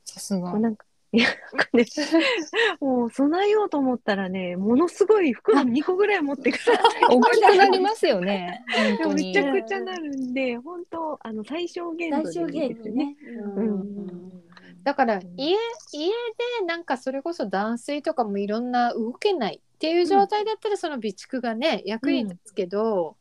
[0.04, 1.84] さすがもうなんか、いや、なんかね、
[2.80, 6.62] もう備えようと思ったらね、ものすごい袋2個ぐらい持ってくる。
[7.10, 8.64] 大きくなりますよね
[9.14, 13.16] めちゃくちゃなるんで、本当あの、最小限度最小でいいですよね。
[13.20, 13.52] 限にね。
[13.56, 14.25] うん
[14.86, 15.56] だから家
[15.92, 16.06] 家
[16.60, 23.16] でなんかそれこそ断水とかもいろんな動けないっていう状態だったらその備蓄がね役に立つけど、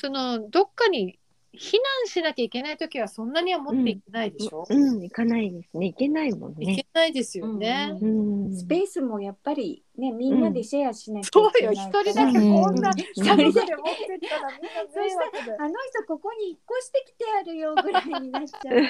[0.00, 1.19] そのどっかに
[1.52, 5.86] 避難しなきゃいけない時はそんなには持っていけないでしょ、うん、行かないですね。
[5.86, 6.76] 行けないもんいね。
[6.76, 7.96] けないですよね。
[8.00, 8.46] うん。
[8.46, 8.56] うん。
[8.56, 12.02] スペースもやっぱりねみんなでシェアしなきゃそいうけよないから。
[12.02, 12.98] 一人だけこんなうん。
[12.98, 18.80] 一人で持ってったらみんな迷惑だよあの人ここに引っ越してきてやるよぐらいになっちゃうから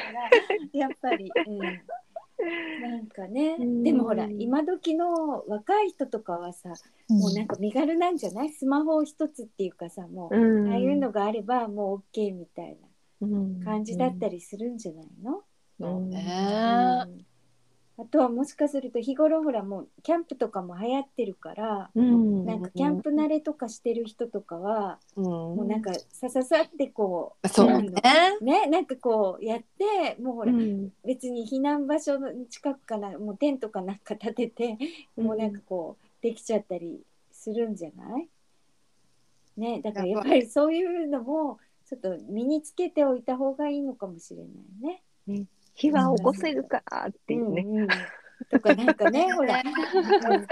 [0.73, 1.81] やっぱり、うん、
[2.81, 3.83] なんかねうん。
[3.83, 6.71] でもほら今時の若い人とかはさ
[7.09, 8.51] もうなんか身軽なんじゃない？
[8.51, 10.71] スマホ一つっていうかさもう、うん。
[10.71, 12.77] ああいうのがあればもう OK みたい
[13.21, 13.59] うん。
[13.61, 15.43] な感じだったりするんじゃないの、
[15.81, 16.11] うん。
[16.11, 17.05] ね。
[17.07, 17.30] うん
[18.01, 22.47] あとはもしかすると日頃ほらもうキャンプとかも流行ってるから、うん。
[22.47, 25.25] なんかキャンプ慣れとかしてる人とかは、うん。
[25.25, 27.91] もうなんかさささってこうそうね。
[28.41, 30.93] のねなんかこうやってもうほら、うん。
[31.05, 34.79] 別に避難場所の近くかなもうテントかなんか立てて、
[35.17, 37.01] もうなんかこうできちゃったり
[37.33, 38.29] するんじゃない？
[39.57, 45.03] ねだからやっぱりそういうのもちょっと身につけておいた方がいいのかもしれないね。
[45.81, 47.63] 火は起こせるかっていうね。
[47.63, 47.89] うんうん
[48.51, 50.47] とかなんかね ほら、うん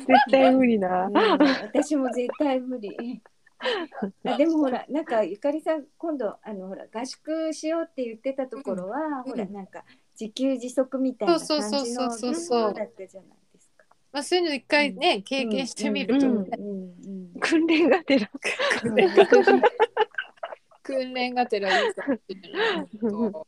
[0.00, 1.06] 絶対無理な。
[1.06, 3.22] うん私も絶対無理。
[4.24, 9.84] あでもほらなんかゆかりさん今度あのほら合宿しようって言ってたところは、うんほらなんか
[10.18, 13.84] 自給自足みたいな感じのそうそうそうそうそうところだったじゃないですか。
[14.12, 18.30] まあそういうの一回ね、経験してみると、うんうん訓練がてら。
[18.84, 18.94] うん
[20.82, 23.46] 訓練がてらいいかもしれない本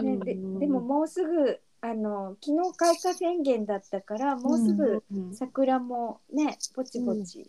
[0.00, 7.46] ね、ででももうすぐあの昨日開花宣言だったからもうすぐ当うん桜もねぼちぼち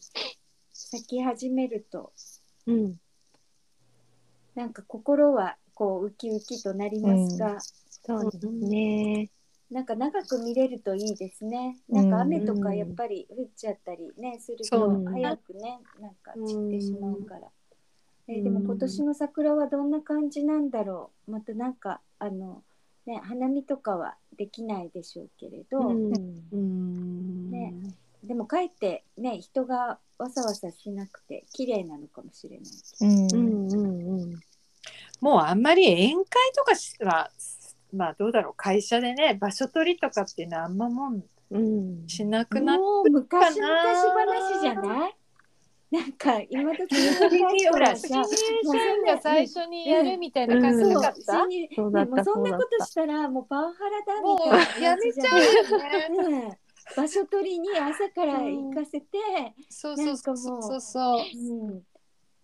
[0.73, 2.11] 咲き始めると、
[2.65, 2.95] うん。
[4.55, 9.29] なんか心はこうウキウキとなりますが、そうですね。
[9.71, 11.77] なんか長く見れるといいですね。
[11.89, 17.47] うんなんか雨とかやっぱり降っちゃったりね、すると早くね、なんか散ってしまうから。
[18.27, 21.31] えーでも今年の桜はどんな感じなんだろう？
[21.31, 22.63] またなんかあの
[23.05, 25.93] ね花見とかはできないでしょうけれど、
[27.51, 27.73] ね。
[28.23, 32.67] でもかえってね人がわさわさしなくて綺麗なのかもしれない。
[33.01, 33.31] うん。
[33.33, 34.39] うんうんうん。
[35.19, 36.23] もうあんまり宴会
[36.55, 37.29] とかしは
[37.93, 38.53] まあどうだろう。
[38.55, 42.07] 会社でね場所取りとかっていうのはあんまもんうん。
[42.07, 45.15] しなくなっもう昔々話じゃない？
[45.93, 48.27] なんか今時のほらさ新入
[48.63, 51.47] 社員が最初にやるみたいな感じなかった、そう。
[51.47, 52.63] 新入ねもそうだった、うそんなこ。
[52.79, 54.79] としたらもうパワハラだもみたいな。
[54.79, 56.59] うやめちゃうよね。
[56.95, 59.19] 場所取りに朝から行かせて、
[59.69, 59.97] そう。
[59.97, 61.37] そうそうなんかもうそうそう。
[61.37, 61.73] う。
[61.75, 61.81] ん、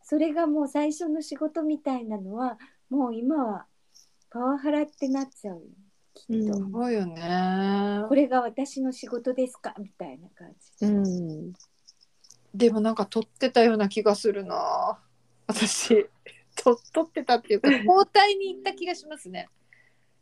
[0.03, 2.59] それがもう最初の仕事みたいなのは
[2.89, 3.65] もう今は
[4.29, 5.61] パワハラってなっちゃうよ。
[6.13, 6.71] きっと、うん。
[6.71, 8.05] そうよね。
[8.07, 9.73] これが私の仕事ですか？
[9.79, 11.53] みたいな感じ、うん。
[12.53, 14.99] でもなんか取ってたような気がするな。
[15.47, 16.07] 私
[16.55, 19.47] と取ってたっていうか 交代に行った気がしますね。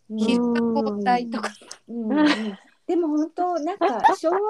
[0.10, 1.50] うん昼交代とか。
[1.88, 2.28] うんうん
[2.88, 4.42] でも本当なんか昭和の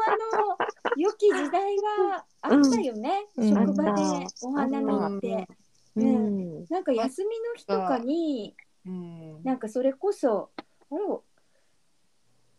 [0.96, 5.48] 良き時代があったよね、うん職場でお花見あって、
[5.96, 6.66] ううんん。
[6.70, 9.44] なんか休みの日とかにうん。
[9.44, 10.52] なんかそれこそ
[10.92, 11.24] お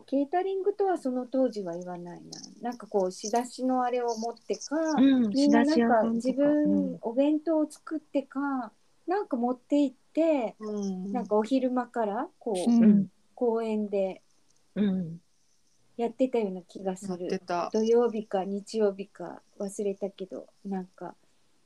[0.09, 2.23] ケータリングとはその当時は言わない
[2.63, 5.29] ななんかこう仕出しのあれを持ってか、うん。
[5.29, 8.73] みんななんか自分、お弁当を作ってか
[9.07, 13.07] なんか持って行ってうんなんかお昼間からこう、うんうん。
[13.35, 14.23] 公園で
[14.75, 15.21] うん。
[15.99, 17.69] やってたような気がすやってるた。
[17.71, 21.15] 土曜日か日曜日か忘れたけどなんか、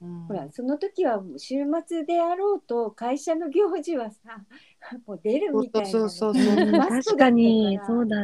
[0.00, 4.42] うんほらその時はもう週末であろうと会社の行事はさ
[5.07, 6.73] もう出るみたいなのそうそうそうそう。
[7.03, 8.16] 確かにらそうだ。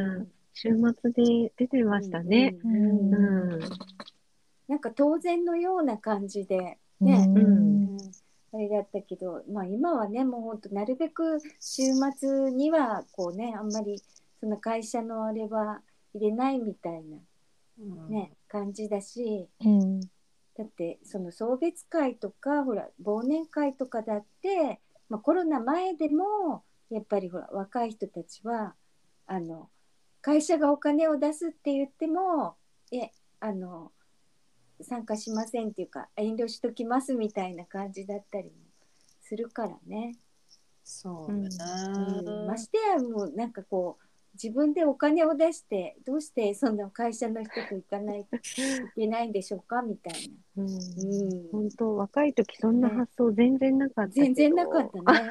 [0.55, 0.71] 週
[1.03, 2.55] 末で出てましたね。
[2.64, 3.61] うん。
[4.66, 7.38] なんか当然のような感じでうね、ん。
[7.38, 7.99] うん。
[8.53, 11.83] あれだったけど、まあ、今はねもうほんとなるべく週
[12.16, 14.03] 末にはこうねあんまり
[14.40, 15.83] その会社のあれは
[16.14, 17.18] 入れないみたいな
[17.81, 18.09] うん。
[18.09, 19.49] ね、感じだし。
[19.64, 20.01] うん。
[20.01, 28.75] だってその送別会とかほら忘年会とかだって、まあ、コロナ前でもやっぱりほら若い人たちは
[29.27, 29.68] あの
[30.21, 32.57] 会社がお金を出すって言っても
[32.92, 33.92] えあの
[34.81, 38.53] 参加しませんっていうか遠慮しときますみたいな感じだったりも
[39.21, 40.16] するからね。
[40.85, 41.51] そううんだ
[42.23, 42.47] ね。
[42.47, 44.08] ましてやもうなんかこう
[44.40, 48.40] 自分でお金を出してどうしてそんな会社の人と行かないとい
[48.94, 49.83] けないんでしょうか？
[49.83, 50.62] みたいな。
[50.62, 50.70] うん。
[50.70, 51.48] うん。
[51.51, 54.24] 本当若い時そんな発想全然なかったけど。
[54.27, 55.31] 全然なかったね。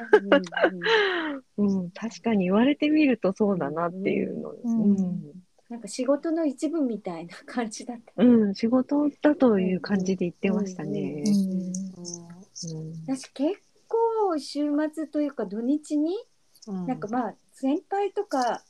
[1.56, 1.66] うん。
[1.66, 1.80] うん。
[1.80, 4.50] うん、確かに言われてみるとそうだなっていうの。
[4.50, 4.92] ううん。
[4.92, 5.22] ん。
[5.70, 8.22] なんか仕事の一部みたいな感じだった。
[8.22, 11.24] うん、仕事だという感じで言ってましたね。
[11.24, 11.72] うん。
[13.06, 16.14] 私結構週末というか土日に、
[16.66, 16.86] うん。
[16.86, 18.62] なんかまあ先輩とか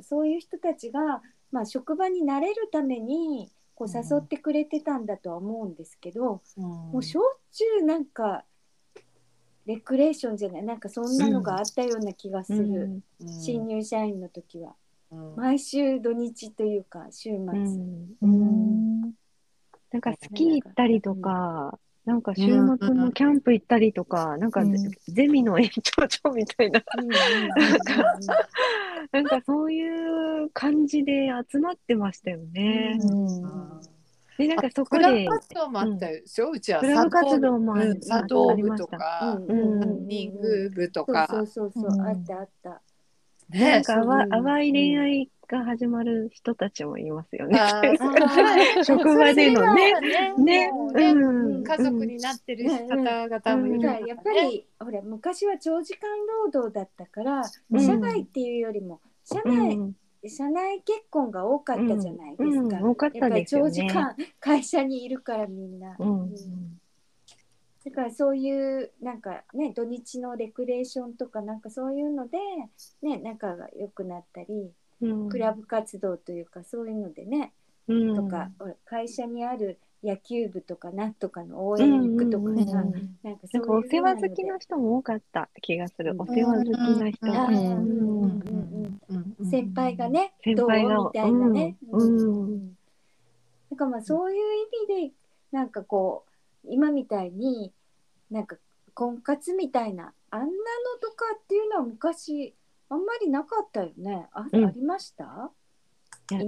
[0.00, 3.94] そういう人たちが、まあ、職場に慣れるためにこううん。
[3.94, 6.60] 誘ってくれてたんだとは思うんですけど、う。
[6.60, 8.44] んもうしょっちゅうなんか
[9.66, 12.70] レクレーションじゃないなんかそんなのがあったような気がする、うん。
[12.70, 14.74] うん新入社員の時は。
[15.10, 15.36] うん。
[15.36, 17.38] 毎週土日というか週末、
[19.90, 24.62] なんかスキー行ったりとか、なんか週末もキャンプ行ったりとか、なんか
[25.08, 27.04] ゼミの延長長みたいな、うん。
[27.04, 27.12] うん。
[27.12, 27.50] うん。
[27.50, 28.36] うん
[29.12, 32.98] なんかそういう感じで集まってましたよね。
[33.00, 33.80] うん。
[34.38, 39.80] で、なんかそこクラブで、活動もあったでしょ、うちはクラブ活動もあうんる茶道部ありましたとか、うんうんうん。
[39.80, 42.70] ランニング部とか、そうそうそうそう、うんあったあった。
[42.70, 42.80] なん。
[43.50, 47.58] ねか淡い恋愛が始まる人たちもいますよね。
[48.84, 49.94] 職場でのね。
[50.38, 51.64] ねもうねうん。
[51.64, 56.08] 家族になってる方々もいるやっぱり、ほら昔は長時間
[56.44, 57.80] 労働だったから、うん。
[57.80, 59.96] 社外っていうよりも社う内、ん。
[60.28, 62.78] 社内結婚が多かったじゃないですか。
[62.78, 62.90] うん。
[62.90, 63.76] 多かったですよね。
[63.86, 65.96] やっぱり長時間会社にいるからみんな。
[65.98, 66.34] うん。
[67.84, 72.36] だからそういうなんかね土日のレクレーションとかなんかそういうので
[73.00, 77.52] ね仲が良くなったり、うんクラブ活動というかそういうのでね、
[77.88, 78.16] うん。
[78.16, 78.50] とか
[78.84, 83.18] 会社にある野球部とかなんとかの応援に行くとかさ、うんうんうん。
[83.22, 86.12] なんかなそうんいうかお世話好きのな人も多かった気がする。
[86.12, 87.26] うんお世話好きな人
[89.50, 91.76] 先輩がね、先どう輩がみたいなね。
[91.90, 92.18] うん。
[92.18, 92.76] うん。
[93.70, 95.14] なんかまあそういう意味で
[95.52, 96.24] なんかこ
[96.64, 97.72] う今みたいに
[98.30, 98.56] なんか
[98.94, 100.50] 婚活みたいなあんなの
[101.00, 102.54] とかっていうのは昔
[102.88, 104.28] あんまりなかったよね。
[104.32, 104.64] あ,、うん。
[104.64, 105.50] ありました？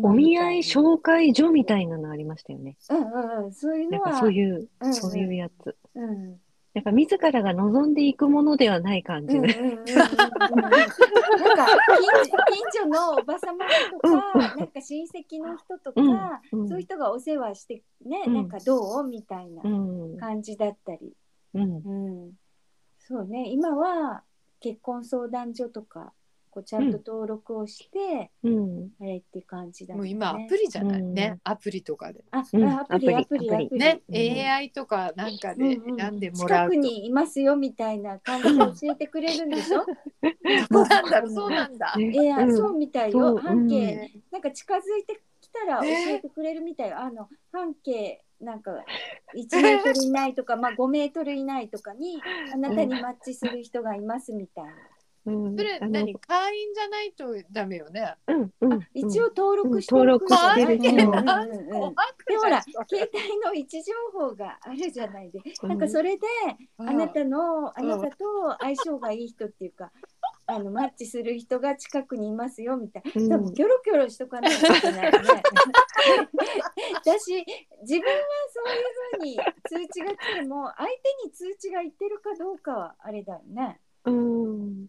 [0.02, 2.76] お見合い紹介所みたいなのありましたよね。
[2.90, 4.94] うんうんうんそういうなんかのはそういう、うんうん。
[4.94, 5.76] そういうやつ。
[5.94, 6.40] うん。
[6.74, 9.32] なんか自らが望んでいくものではない感じ。
[9.32, 9.38] で。
[9.38, 9.88] うんうんうんうんうん。
[9.88, 10.76] なん
[11.56, 11.66] か
[11.98, 16.68] 近所近所のおばさまとか、なんか親戚の人とか、うん。
[16.68, 18.34] そういう人がお世話してね、うん。
[18.34, 19.04] なんかどう？
[19.04, 20.16] みたいなうん。
[20.18, 21.12] 感じだったり、
[21.54, 21.82] うん。
[21.84, 22.32] うん、
[22.98, 23.48] そうね。
[23.48, 24.22] 今は
[24.60, 26.12] 結婚相談所とか
[26.50, 28.90] こうちゃんと登録をして、うん。
[29.00, 29.98] あれって感じだね。
[29.98, 31.14] もう今アプリじゃない、うん。
[31.14, 32.24] ねアプリとかで。
[32.30, 32.64] あ、うん。
[32.64, 33.66] あアプリアアプリプリ。
[33.66, 33.80] アプリ。
[33.80, 39.84] ね、うん AI とかなんかでうんうん選んでもらうと、近くにいますよみたいな感じで教えてくれるんでしょ？
[40.72, 42.12] そうなんだそうなんだ、ね。
[42.14, 42.56] えーうん。
[42.56, 43.18] そうみたいよ。
[43.18, 43.38] そう。
[43.38, 48.70] 半径、ねなんか近づいてきたら教ねえてくれるみたいよ、あの半径なんか
[49.34, 52.22] 1メートル以内とか、まあ、5メートル以内とかに
[52.52, 54.72] あなたにマッチする人がいますみたいな、
[55.28, 56.14] うんそれ何？
[56.16, 58.14] 会員じゃないとダメよね。
[58.26, 58.72] うんうん。
[58.74, 61.94] あ一応登録して登録してるうんう
[62.26, 65.68] でほらじ携帯の位置情報があるじゃないで、うん。
[65.68, 66.26] なんかそれで
[66.78, 67.88] あなたの、あうん。
[67.88, 68.24] なたと
[68.60, 69.90] 相性がいい人っていうか、
[70.46, 73.12] あのマッチする人が近くにいますよみたいな。
[73.14, 73.28] うん。
[73.28, 75.12] 多分キョロキョロしとかないといけないね。
[77.04, 77.44] だし
[77.82, 78.18] 自分は
[78.52, 78.84] そういう
[79.18, 80.94] ふうに通知が来ても相手
[81.26, 83.80] に通知がいってるかどうかはあれだよね。
[84.04, 84.86] うん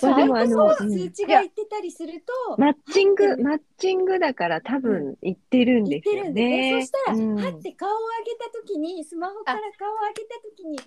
[0.00, 6.80] から相手あのも通知がいってたりすると、マッチング、マッチングだから多分行ってるんですよね、ね。
[6.82, 7.34] そしたら、うん。
[7.36, 10.78] はって顔を上げた時にスマホから顔を上げた時に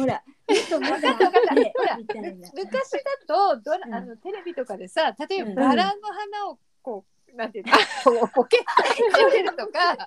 [0.00, 1.98] ほら 目と目が合ってほら。
[2.54, 3.94] 昔だとドラ、うん。
[3.94, 5.54] あのテレビとかでさ例えばうん。
[5.56, 10.06] バラの花をこう、なんていうのポケットに入れてるとか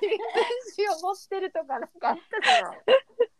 [0.00, 2.10] 新聞紙を持ってるとかなんか。
[2.10, 2.70] あったじゃ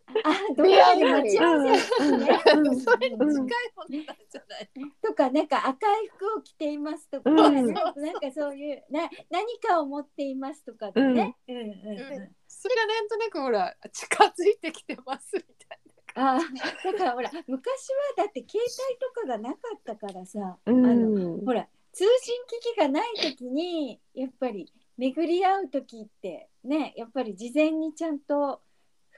[0.06, 0.12] あ、
[0.56, 2.04] どこかで待ち合わせ？
[2.04, 2.42] うんね。
[2.54, 2.76] うん。
[2.80, 3.42] それに近い
[3.76, 4.70] もうんのなんじゃない、
[5.02, 7.66] とかなんか赤い服を着ていますとか、うん。
[7.66, 7.92] なんか
[8.34, 11.36] そういうな何かを持っていますとかでね。
[11.48, 11.56] うん。
[11.56, 15.78] うんうんそれがなんとなくほら近づいてきてますみたい
[16.14, 16.38] あ
[16.84, 20.92] だからほら昔はだって携帯とかがなかったからさ、うあの
[21.40, 28.62] んほら通信機器がない時にやっぱり巡り合う時ってねやっぱり事前にちゃんと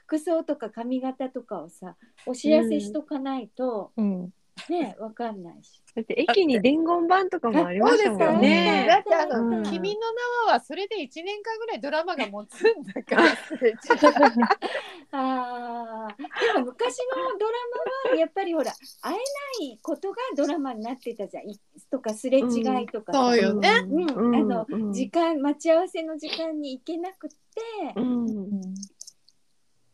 [0.07, 4.29] 服装とか髪型とかをさお知らせしとかないと、うん。
[4.69, 5.83] ねわかんないし。
[5.95, 8.25] だって駅に伝言板とかもありましたもんな。
[8.25, 8.87] だね。
[9.01, 9.63] ってあの、うん。
[9.63, 9.99] 君の
[10.45, 13.23] 名ははそれで1年間ぐらいドラマが持つんだから。
[15.11, 16.53] あー。
[16.53, 17.53] でも昔のドラ
[18.05, 21.49] マはやっぱりほら会えないことがドラマになってたじゃん。
[21.49, 21.59] い
[21.91, 22.45] とかすれ違い
[22.87, 23.69] とかさ、そうよね。
[23.89, 24.35] うん。
[24.35, 24.93] あのうん。
[24.93, 27.35] 時間待ち合わせの時間に行けなくって、
[27.95, 28.61] うん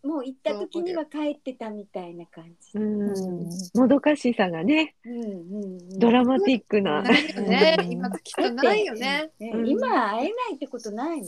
[0.04, 2.78] もう行った時には帰ってたみたいな感じ。
[2.78, 3.49] うん。
[3.74, 5.99] もどかしさがね、うんうんうん。
[5.99, 7.01] ドラマティックな。
[7.01, 7.78] ないよね。
[7.89, 9.32] 今きっとないよね。
[9.39, 9.68] ねうん。
[9.70, 11.28] 今会えないってことないも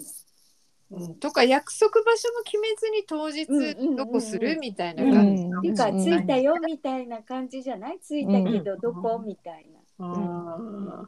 [0.99, 1.03] ん。
[1.03, 1.15] うん。
[1.15, 5.43] とか約束場所も決めずに当日どこするみたいな感じ。
[5.43, 5.59] うん。
[5.59, 7.99] っていうかうん着いたよみたいな感じじゃない？
[7.99, 9.19] 着いたけどどこ？
[9.25, 9.65] みたい
[9.97, 10.05] な。
[10.05, 11.07] うん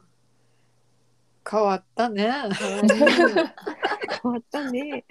[1.50, 2.30] 変わったね。
[4.22, 5.04] 変わったね。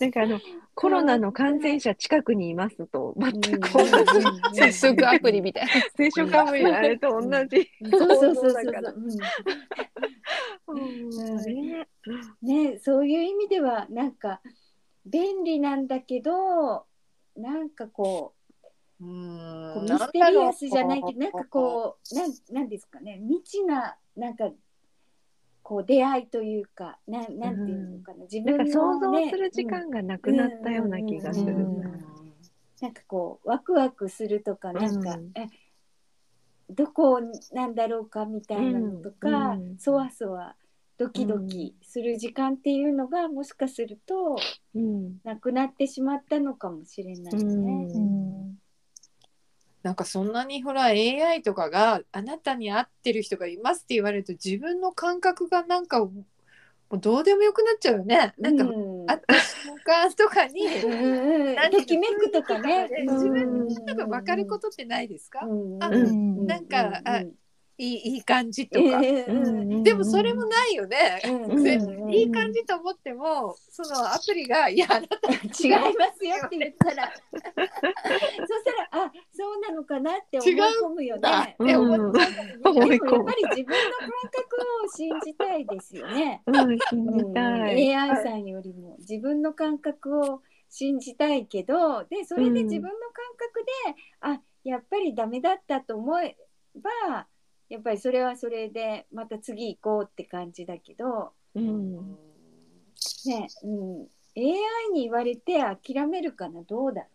[0.00, 0.40] なんかあの、
[0.74, 3.90] コロナの感染者近くにいますと、全く同じ。
[4.54, 5.70] 接触アプリみたいな。
[5.96, 7.68] 接触アプリあれと同じ。
[7.90, 9.02] そうそうそうそうだからそう。
[10.68, 11.10] うん
[11.44, 14.40] ねうんねそういう意味ではなんか
[15.06, 16.84] 便利なんだけど
[17.36, 18.34] なんかこ
[19.00, 24.50] ううんミステリアスじゃないけどなんかこうなんなんですかね未知ななんか
[25.68, 31.82] こう出会いというかなんなんていうのかな、自分の、ね、想像する時間がなくなったような気がするうん。
[31.82, 31.90] な。
[32.80, 35.46] なんかこうワクワクするとかなんか、うんえ
[36.70, 37.20] どこ
[37.52, 40.54] なんだろうかみたいなのとか、そわそわ
[40.96, 44.38] ドキドキする時間っていうのがもしかすると
[44.74, 45.18] うん。
[45.22, 47.88] なくなってしまったのかもしれないね。
[49.88, 56.12] うんなんかそんなにほら AI とかがあなたに合ってる人がいますって言われると自分の感覚がなんかも
[56.90, 58.34] うどうでもよくなっちゃうよね。
[58.38, 59.06] なんかうん。
[59.06, 60.92] 会った瞬間とかにうん。
[60.92, 62.88] うんうん何ときめくとかね。
[63.06, 65.82] 自分うんなんか分かることってないですか、うん。
[65.82, 66.46] あうん。
[66.46, 67.22] なんかあ
[67.80, 69.82] いいいい感じとうんか、うん。
[69.84, 71.20] でもそれもないよね。
[71.24, 75.38] うんでうんいい感じと思ってもそのアプリが「いやあなた違い
[75.96, 77.12] ますよって言ったら。
[77.32, 81.56] そしたらあそうなのかなって思い込むよだ」っね。
[81.66, 86.42] て思っちゃうでも思い込むやっぱり自分の感覚を信じたいですよね。
[86.46, 87.34] うん、信じうん。
[87.34, 87.94] たい。
[87.94, 96.36] AI さんよりも自分の感覚を信じたいけどでそれで自分の感覚で、あやっぱりダメだったと思え
[96.74, 97.26] ば
[97.68, 102.16] やっぱりそれはそれでまた次行こうって感じだけど、うん。
[103.26, 107.06] ねうん、AI に言われて諦めるかなどうだ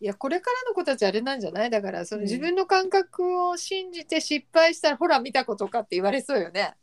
[0.00, 1.70] いやこれからの子たちあれなんじゃない？
[1.70, 2.24] だからそのうん。
[2.24, 6.74] 自分の感覚を信じて失敗したら、ほら見たことかって言われそうよね。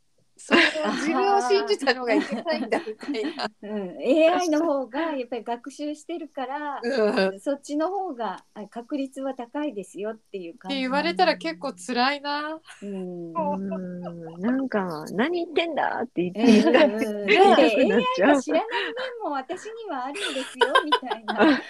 [0.44, 3.48] それを自分を信じたのがいけないんだみたいな。
[3.62, 10.74] うん、AI の方がやっぱり学習してるから、うん、っそっちの方があ確率は高いですよっていう感じ。
[10.76, 12.58] て言われたら結構辛いな。
[12.82, 13.32] うん。
[13.32, 18.42] うんなんか、何言ってんだって言っうんて AI が。
[18.42, 18.66] 知らない
[19.22, 21.34] 面も私にはあるんですよみたいな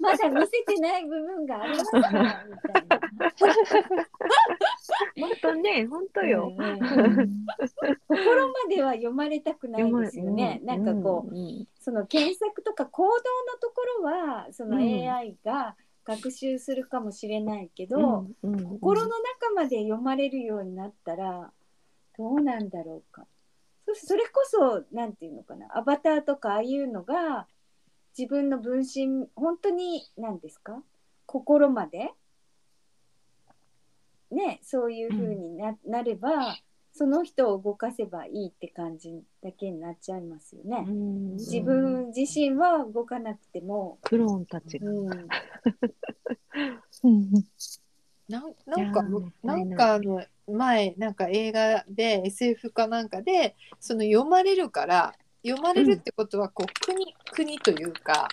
[0.00, 4.08] まだ見せてない部分がありますからみたいな
[5.20, 6.52] 本当ね、本当よ。
[6.56, 6.78] うん
[8.08, 11.68] 心までは読まれたくないですよね、なんかこう、うんうん。
[11.78, 13.20] その検索とか行動の
[13.60, 14.82] ところはそのうん。
[14.82, 21.52] AI が学習するかもしれないけど、うんうん心の中まで読まれるようになったら
[22.16, 23.26] どうなんだろうか。
[23.86, 25.66] そそれこそなんていうのかな。
[25.76, 27.46] アバターとかああいうのが
[28.16, 30.82] 自分の分身本当に何ですか？
[31.26, 32.12] 心まで
[34.30, 36.56] ねそういう風にな,、なれば
[36.92, 40.86] その人を動かせばいいって感じだけになっちゃいますよね。
[40.88, 41.34] うん。
[41.34, 44.90] 自分自身は動かなくても、クローンたちが。
[44.90, 45.28] うん、うん。
[48.28, 49.04] なんなんか
[49.44, 55.14] なんいかあの前なんか映画で SF かなんかでその読まれるから
[55.46, 58.26] 読まれるってことはこう国国というか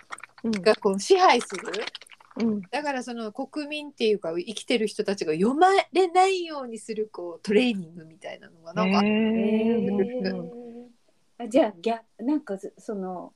[0.44, 0.52] うん。
[0.52, 1.64] がこう支配する
[2.38, 2.62] うん。
[2.72, 9.88] だからその国民っていうか生きてる人たちが読まれないようにするこうトレーニングみたいなのがなんか、へえー。
[9.88, 10.86] ー
[11.40, 13.34] あじゃあ逆なんかそその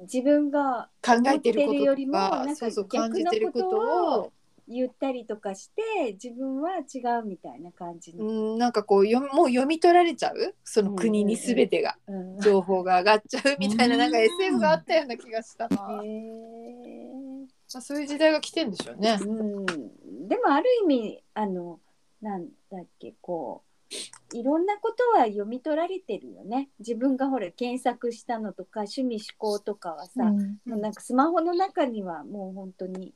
[0.00, 4.32] 自分が考えてるよこととりもなんかかそうそう感逆のじてることを。
[4.68, 10.56] 言ったりとかして自分は違うみたいな感じの、うんなんかこうよもう読み取られちゃう？
[10.64, 11.96] その国に全てが。
[12.08, 12.40] うん。
[12.40, 19.18] 情報が上がっちゃうみたいなうんなんか SF があったような気がしたな、まへーあ、そういう時代が来てんでしょうね。
[19.20, 19.66] うん、
[20.28, 21.80] でもある意味あの
[22.20, 26.68] なんだっけこういろんなことは読み取られてるよね。
[26.80, 30.58] 自分がほら検索したのとか趣味思考とかはさ、うん。
[30.66, 33.14] もうなんかスマホの中にはもう本当に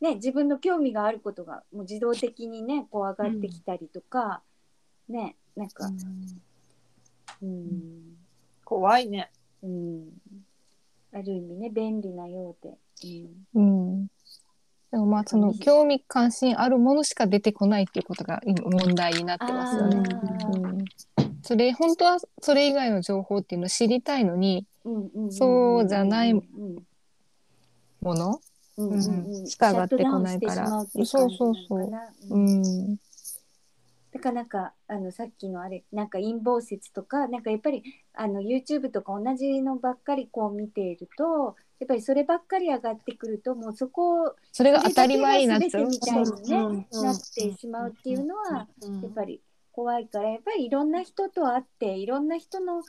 [0.00, 4.42] ね自分の興味があることがもう自動的にねこう上がってきたりとか、
[5.08, 5.90] ねなんか。
[7.42, 8.16] うん、
[8.64, 9.30] 怖いね。
[9.62, 10.08] うん
[11.14, 12.74] ある意味ね便利なようで、
[13.54, 14.06] うん。
[14.90, 20.02] でもまあその興味関心あるものしか出てこないっていうことが今問題になってますよね。
[20.54, 20.84] うん、
[21.42, 26.42] それ本当はそれ以外の情報っていうのを知りたいのにうんうんうんうんそうじゃないうん
[28.00, 28.40] もの、
[28.76, 29.24] うんうん。
[29.38, 29.46] うん。
[29.46, 30.54] しか上がってこないから。
[30.54, 32.12] シャットダウンしてしまうってい感じなのかな。
[32.30, 32.92] ううん。
[32.92, 32.96] ん
[34.12, 37.82] だからなんかあのさっきのあれなんか陰謀説とかなんかやっぱり
[38.14, 45.88] あの YouTube とか同じのばっかりこう見ているとやっぱりそればっかり上がってくるともうそこをそれが当たり前になっちゃう。
[45.88, 49.40] みたいにねうんなってしまうっていうのはうんやっぱり
[49.72, 52.86] 怖いからやっぱりいろんな人と会っていろんな人の考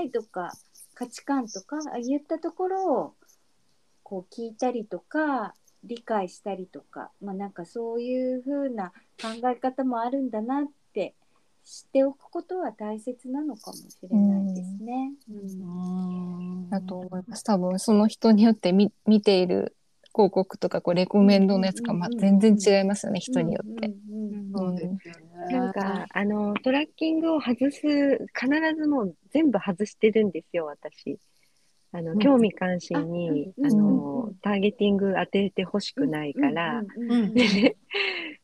[0.00, 0.52] えとか
[0.94, 3.14] 価値観とかああいったところを
[4.04, 11.14] こう聞いたりとか理解したりとかまあなんかそういう風な考え方もあるんだなって
[11.64, 15.12] 知っておくことは大切なのかもしれないですね。
[15.30, 17.44] うんだと思います。
[17.44, 19.76] 多分その人によって見見ている
[20.14, 23.88] 広告とかこうレコメンドのやつがまあ全然違いますよね、人によって。
[23.88, 24.04] うんうん
[24.56, 25.14] そうですよ
[25.48, 25.56] ね。
[25.58, 27.80] なんか、あの、トラッキングを外す、
[28.32, 31.18] 必ずもう全部外してるんですよ、私。
[31.94, 32.18] あの、うん。
[32.18, 33.78] 興味関心に、うんあうん。
[33.78, 36.82] の、ターゲティング当ててほしくないから、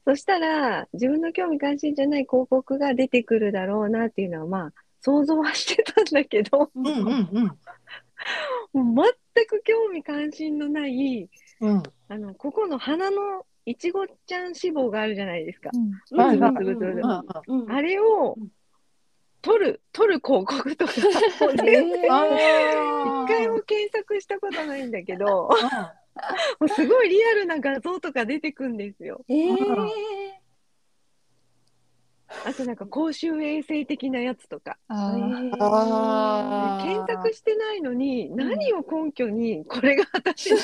[0.07, 7.29] そしたら、自分の興味関心じゃない広告が出てくるだろうなっていうのは、まあ、想像はしてたんだけど、うんうん
[8.73, 8.85] うん。
[8.95, 11.29] もう全く興味関心のない、
[11.61, 11.83] うん。
[12.09, 15.71] あの、ここの花のいちごちゃん脂肪があるじゃないですか。
[17.69, 18.39] あれを
[19.43, 21.01] うん取る、取る広告とか、 一
[23.27, 25.51] 回も検索したことないんだけど、も
[26.61, 29.25] うすごいリアルな画像とか出てくんですよ。
[29.29, 30.41] えー
[32.47, 34.79] あとなんか公衆衛生的なやつとか。
[34.89, 35.51] 検
[37.13, 40.61] 索してないのに、何を根拠にこれが私に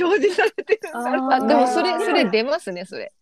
[0.00, 1.32] 表示されてるんだろう。
[1.32, 3.12] あでもそれそれ出ますねそれ。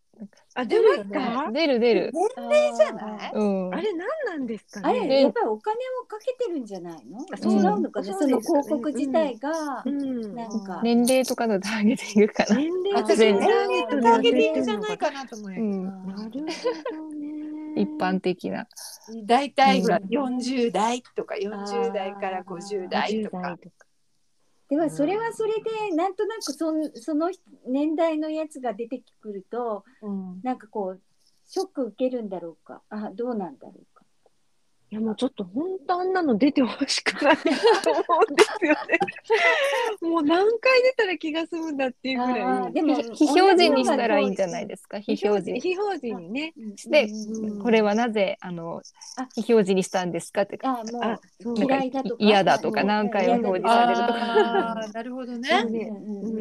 [0.61, 1.51] あ、出ますか？
[1.53, 2.11] 出る出る。
[2.13, 3.33] 年齢じゃない？
[3.33, 3.75] うん。
[3.75, 7.25] あれ何なんですかあれ、ねやっぱりお金をかけてるんじゃないの？
[7.33, 10.35] あそう違うのかな、その広告自体が、うん。
[10.35, 12.57] なんか、年齢とかのターゲティングかな？
[12.57, 15.63] 年齢ターゲティングじゃないかなと思うよ。
[15.63, 15.85] うん。
[15.85, 16.53] なるほどね。
[17.77, 18.67] 一般的な。
[19.25, 23.59] 大体ほらうん40代とか40代から50代と50か代。
[23.59, 23.88] とか。
[24.69, 27.31] ではそれはそれでなんとなくそんその
[27.67, 30.41] 年代のやつが出てくるとうん。
[30.43, 31.01] なんかこう
[31.47, 32.83] ショック受けるんだろうか。
[32.91, 33.98] あどうなんだろうか
[34.91, 38.79] いやもうちょっと本当あんなの出てほしくないと思うんですよね。
[40.01, 42.41] もう何回出たら気が済むんだっていうぐあらい。
[42.41, 44.99] ーでも非表示にしたらいいんじゃないですか？
[44.99, 45.51] 非表示。
[45.51, 45.61] に。
[45.61, 46.55] 非表示にね。
[46.59, 46.77] うん。
[46.79, 47.63] してうん。
[47.63, 48.81] これはなぜあの
[49.19, 49.29] あ。
[49.35, 51.55] 非表示にしたんですかってあもあう。
[51.55, 52.17] 嫌いだとか？
[52.21, 52.81] 嫌だとか？
[52.81, 52.87] うん。
[52.87, 54.89] 何回も表示されるとか。
[54.95, 55.49] なるほどね。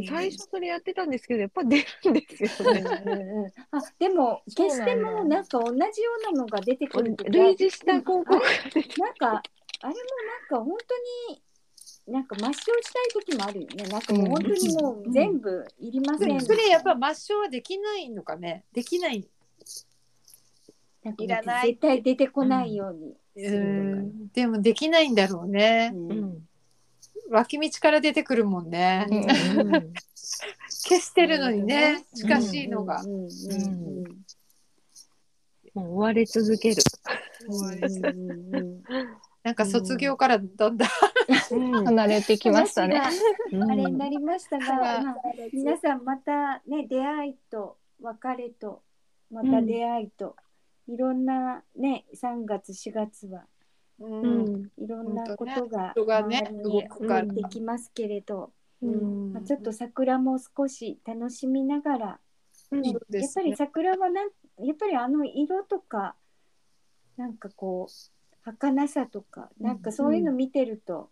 [0.08, 2.84] 最初それやってたんですけどやっぱ出るんですよね。
[3.72, 8.36] あでも決してもうなんか同じようなのが出てくる類似した広告
[8.97, 9.43] なんか
[9.81, 11.41] あれもなんか本当に
[12.07, 18.63] なんか抹消したい時もあるよねなんかもう本当にもう全部いりません、それやっぱ抹消はできないのかね。
[18.71, 19.27] できない。
[21.03, 25.91] なんかいらない絶対出てこないようにすうるとかねんでもできないんだろうね。
[25.93, 26.47] うんうん
[27.29, 29.05] 脇道から出てくるもんね。
[29.09, 29.93] うんうん
[30.69, 32.05] 消してるのにね。
[32.13, 33.01] うん近しいのが。
[33.01, 34.17] うんうんうん
[35.73, 36.81] もう追われ続ける。
[39.43, 40.89] なんか卒業からだんだん。
[41.52, 43.02] うん離れてきましたね。
[43.02, 45.16] あれになりましたが、
[45.52, 48.82] 皆さんまたね出会いと別れと
[49.32, 50.36] また出会いと、
[50.88, 53.45] いろんなね3月4月は
[54.00, 54.45] ううん。
[54.64, 55.45] んいろんなこ
[55.95, 59.34] とがね動くから起こってきますけれど、うん。
[59.34, 62.20] まあ、ちょっと桜も少し楽しみながら、
[62.72, 62.93] やっ
[63.34, 64.30] ぱり桜はなん
[64.60, 66.16] やっぱりあの色とか
[67.18, 67.93] なんかこう
[68.43, 71.09] 儚さとかなんかそういうの見てると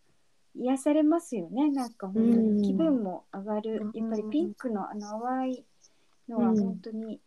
[0.55, 1.69] 癒されますよね。
[1.69, 4.01] なんか本当うんに気分も上がる、うん。
[4.01, 5.65] やっぱりピンクのあの淡い
[6.29, 7.19] のは本当に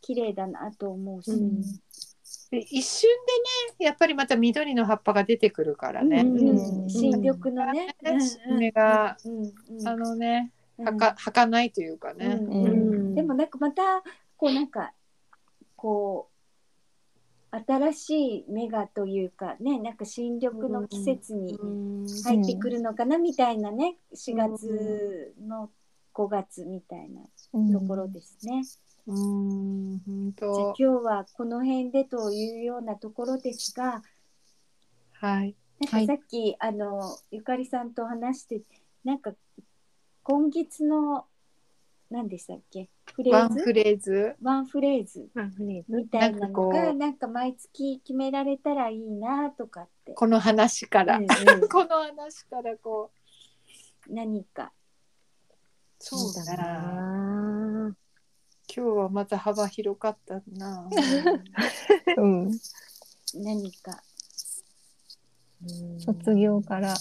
[0.00, 1.60] 綺麗だなと思うし、うん。
[2.50, 3.10] で一瞬
[3.78, 6.22] でねやっぱりまた緑の葉っぱが出てくるからね。
[6.22, 6.82] うん。
[6.82, 6.88] うん。
[6.88, 8.58] 新緑のね、ねうん。
[8.58, 9.52] 目がうん。
[9.80, 9.88] うん。
[9.88, 10.84] あのねうん。
[10.86, 12.38] はか儚いというかね。
[12.48, 12.64] うん。
[12.64, 13.14] うん。
[13.14, 14.02] でもなんかまた
[14.36, 14.92] こうなんか
[15.76, 16.33] こう
[17.66, 25.70] 新しい芽がというかねなんか新緑の季節にうん入ってくるのかなみたいなね4月の
[26.14, 27.22] 5月みたいな
[27.72, 28.62] ところですね。
[29.06, 30.00] うん。
[30.06, 34.02] 本じゃ今日はこの辺でというようなところですが
[35.12, 35.54] はい。
[35.80, 38.62] なんかさっき、あのゆかりさんと話して
[39.04, 39.32] なんか
[40.22, 41.26] 今月の
[42.10, 42.88] 何でしたっけ？
[43.06, 43.36] フレーズ？
[43.36, 44.36] ワンフレーズ？
[44.42, 45.30] ワンフレーズ。
[45.34, 45.96] まあフレーズ。
[45.96, 51.26] みたいなのなんかこうがなんか毎月決められたらいいなとかって、この話から、うん
[51.68, 53.18] この話からこう。
[53.18, 53.24] うん
[54.08, 54.72] 何か。
[55.98, 56.62] そうだな。
[57.86, 57.96] な。
[58.74, 60.88] 今日はまた幅広かったな。
[62.18, 62.50] うん、
[63.34, 64.02] 何か。
[65.62, 66.00] うん。
[66.00, 66.94] 卒業から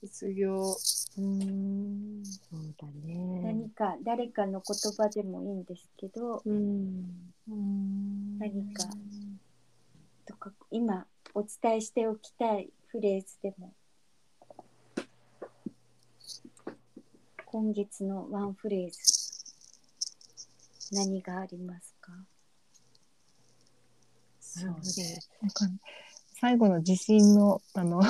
[0.00, 0.76] 卒業。
[1.18, 2.22] うん。
[2.24, 3.40] そうだね。
[3.42, 8.38] 何か誰かの言葉でもいいんですけどうん。
[8.38, 8.84] 何か
[10.26, 13.72] とか今お伝えしておきたいフレーズでも
[17.46, 18.98] 今月のワンフレーズ
[20.92, 22.12] 何がありますか？
[24.40, 24.74] そうね。
[25.42, 25.80] わかんない
[26.40, 28.00] 最後の地震のあの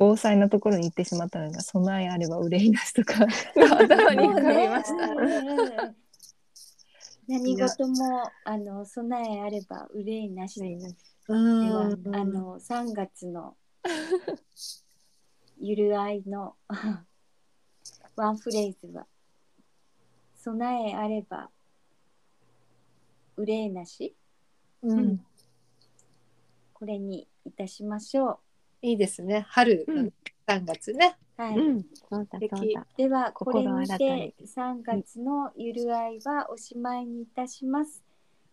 [0.00, 5.94] 防災のところに行ってしまったのが備えあれば憂いなしとか頭に浮かびました。
[7.28, 10.74] 何事もあの備えあれば憂いなしで
[11.28, 12.16] うは、ん。
[12.16, 13.58] あの3月の
[15.58, 16.56] ゆるあいの
[18.16, 19.06] ワンフレーズは
[20.34, 21.50] 「備えあれば
[23.36, 24.16] 憂いなし？
[24.80, 25.18] うん。」
[26.72, 28.40] これにいたしましょ
[28.82, 29.46] いいですね。
[29.48, 30.12] 春、うん
[30.46, 31.16] 三月ね。
[31.38, 31.42] う。
[31.42, 31.82] はいうん。
[31.82, 32.86] そうだそうだ。
[32.96, 38.02] ではこれ心にて3月のゆるあいはおしまいにいたします。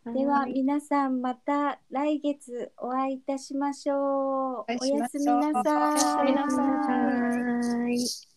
[0.05, 3.97] でははい皆さんまた来月お会いいたしましょう。
[4.59, 5.73] お会いおやすみなさい。
[5.73, 8.36] おやすみなさいはい。